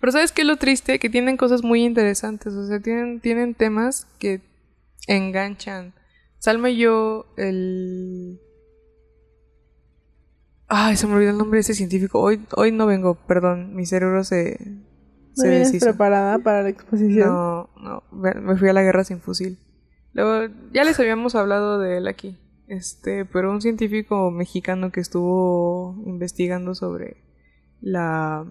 [0.00, 0.98] Pero ¿sabes qué es lo triste?
[0.98, 2.52] Que tienen cosas muy interesantes.
[2.52, 4.42] O sea, tienen, tienen temas que
[5.06, 5.94] enganchan.
[6.38, 8.38] Salma y yo, el...
[10.74, 12.18] Ay, se me olvidó el nombre de ese científico.
[12.18, 13.74] Hoy, hoy no vengo, perdón.
[13.76, 14.56] Mi cerebro se...
[15.36, 15.84] ¿No vienes deshizo.
[15.84, 17.28] preparada para la exposición?
[17.28, 19.58] No, no, me me fui a la guerra sin fusil.
[20.14, 22.38] Luego, ya les habíamos hablado de él aquí.
[22.68, 27.18] Este, pero un científico mexicano que estuvo investigando sobre
[27.82, 28.46] la,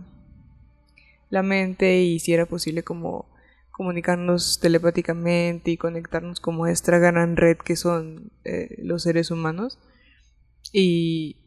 [1.32, 3.34] la mente y si era posible como
[3.72, 9.80] comunicarnos telepáticamente y conectarnos como a esta gran red que son eh, los seres humanos.
[10.72, 11.41] Y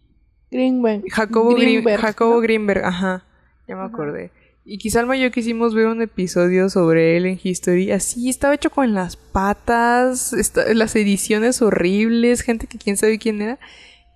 [0.55, 1.03] Greenberg.
[1.11, 2.41] Jacobo Greenberg, Jacobo.
[2.41, 3.25] Greenberg, ajá,
[3.69, 3.91] ya me Ajá.
[3.93, 4.31] acordé.
[4.65, 7.91] Y quizá Alma y yo quisimos ver un episodio sobre él en History.
[7.91, 10.35] Así, estaba hecho con las patas,
[10.75, 13.59] las ediciones horribles, gente que quién sabe quién era.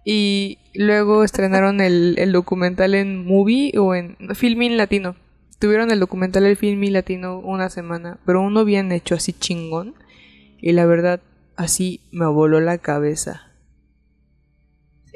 [0.06, 5.16] Y luego estrenaron el, el documental en Movie o en Filmin Latino.
[5.58, 9.96] Tuvieron el documental en Filmin Latino una semana, pero uno bien hecho así chingón.
[10.62, 11.20] Y la verdad,
[11.56, 13.47] así me voló la cabeza.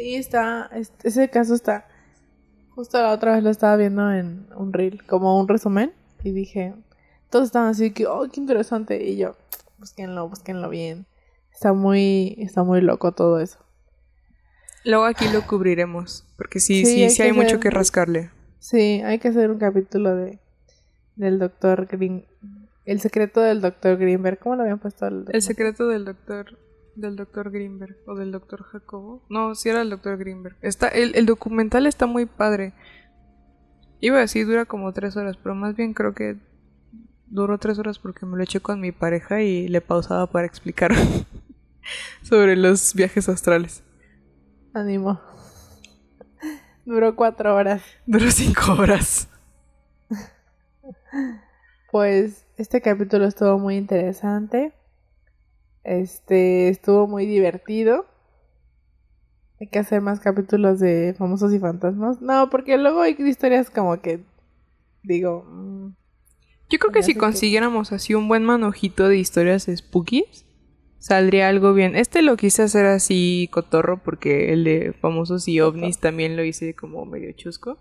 [0.03, 0.69] Sí, está.
[0.73, 1.87] es- Ese caso está.
[2.71, 5.93] Justo la otra vez lo estaba viendo en un reel, como un resumen.
[6.25, 6.75] Y dije.
[7.31, 9.03] Todos estaban así que, oh, qué interesante.
[9.05, 9.37] Y yo,
[9.79, 11.07] búsquenlo, búsquenlo bien.
[11.53, 12.35] Está muy.
[12.39, 13.59] Está muy loco todo eso.
[14.85, 18.31] Luego aquí lo cubriremos, porque sí, Sí, sí, hay sí mucho que rascarle.
[18.59, 20.39] Sí, hay que hacer un capítulo de.
[21.15, 22.27] Del doctor Green.
[22.85, 24.39] El secreto del doctor Greenberg.
[24.41, 25.07] ¿Cómo lo habían puesto?
[25.07, 26.59] El secreto del doctor
[26.95, 29.23] del doctor Greenberg o del doctor Jacobo.
[29.29, 30.57] No, sí era el doctor Greenberg.
[30.63, 32.73] Está el, el documental está muy padre.
[34.01, 36.37] Iba a decir dura como tres horas, pero más bien creo que
[37.27, 40.93] duró tres horas porque me lo eché con mi pareja y le pausaba para explicar
[42.23, 43.83] sobre los viajes astrales.
[44.75, 45.21] Ánimo.
[46.85, 47.83] Duró cuatro horas.
[48.07, 49.29] Duró cinco horas.
[51.91, 54.73] Pues este capítulo estuvo muy interesante.
[55.85, 58.07] Este estuvo muy divertido.
[59.61, 62.21] Hay que hacer más capítulos de famosos y fantasmas.
[62.21, 64.21] No, porque luego hay historias como que
[65.03, 65.45] digo.
[65.45, 65.95] mm,
[66.71, 70.25] Yo creo que si consiguiéramos así un buen manojito de historias spooky,
[70.99, 71.97] saldría algo bien.
[71.97, 76.75] Este lo quise hacer así cotorro porque el de famosos y ovnis también lo hice
[76.75, 77.79] como medio chusco.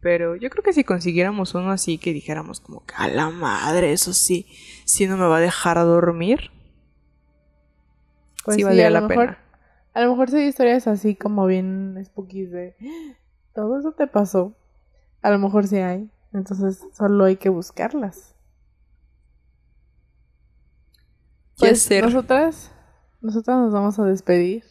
[0.00, 3.92] Pero yo creo que si consiguiéramos uno así que dijéramos como que a la madre,
[3.92, 4.46] eso sí,
[4.84, 6.50] sí no me va a dejar dormir.
[8.46, 9.38] Pues sí valdría la mejor- pena.
[9.94, 12.76] A lo mejor sí hay historias así como bien spooky de
[13.54, 14.54] todo eso te pasó.
[15.22, 16.10] A lo mejor sí hay.
[16.32, 18.34] Entonces solo hay que buscarlas.
[21.58, 22.04] Pues ser.
[22.04, 22.70] nosotras,
[23.20, 24.64] nosotras nos vamos a despedir.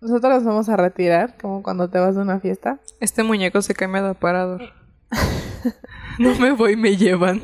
[0.00, 2.80] Nosotras nos vamos a retirar, como cuando te vas de una fiesta.
[3.00, 4.62] Este muñeco se cambia de aparador.
[6.18, 7.40] no me voy, me llevan.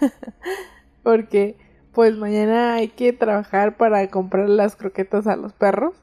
[1.02, 1.56] Porque
[1.92, 5.94] pues mañana hay que trabajar para comprar las croquetas a los perros.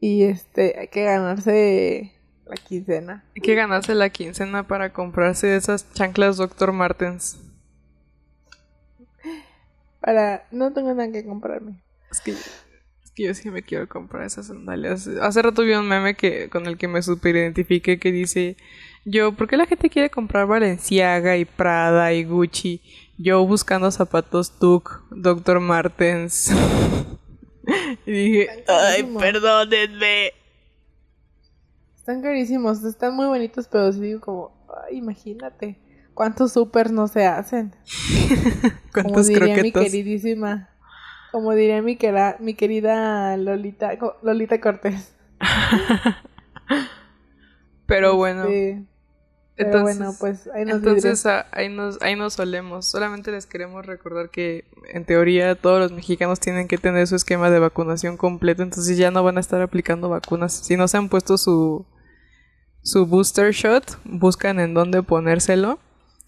[0.00, 2.12] Y este, hay que ganarse
[2.46, 3.24] la quincena.
[3.34, 6.72] Hay que ganarse la quincena para comprarse esas chanclas Dr.
[6.72, 7.38] Martens.
[10.00, 11.82] Para, no tengo nada que comprarme.
[12.10, 15.08] Es que, es que yo sí me quiero comprar esas sandalias.
[15.08, 18.56] Hace rato vi un meme que, con el que me super identifiqué que dice,
[19.04, 22.82] yo, ¿por qué la gente quiere comprar Valenciaga y Prada y Gucci?
[23.18, 25.60] Yo buscando zapatos Tuk, Dr.
[25.60, 26.50] Martens.
[28.06, 29.22] y dije, ay, carísimos".
[29.22, 30.32] perdónenme.
[31.96, 35.78] Están carísimos, están muy bonitos, pero sí digo como, ay, imagínate.
[36.14, 37.74] ¿Cuántos supers no se hacen?
[38.92, 40.68] Como ¿Cuántos diría mi queridísima,
[41.30, 43.92] como diría mi, quera- mi querida Lolita,
[44.22, 45.14] Lolita Cortés.
[47.88, 48.44] Pero bueno.
[48.44, 48.84] Este,
[49.56, 52.86] pero Entonces, bueno, pues ahí nos Entonces ah, ahí nos, ahí nos solemos.
[52.86, 57.50] Solamente les queremos recordar que en teoría todos los mexicanos tienen que tener su esquema
[57.50, 58.62] de vacunación completo.
[58.62, 60.52] Entonces ya no van a estar aplicando vacunas.
[60.52, 61.86] Si no se han puesto su,
[62.82, 65.80] su booster shot, buscan en dónde ponérselo.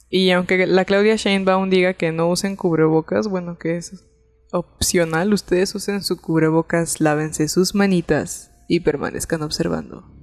[0.08, 4.04] Y aunque la Claudia Sheinbaum diga que no usen cubrebocas, bueno, que es
[4.50, 10.19] opcional, ustedes usen su cubrebocas, lávense sus manitas y permanezcan observando.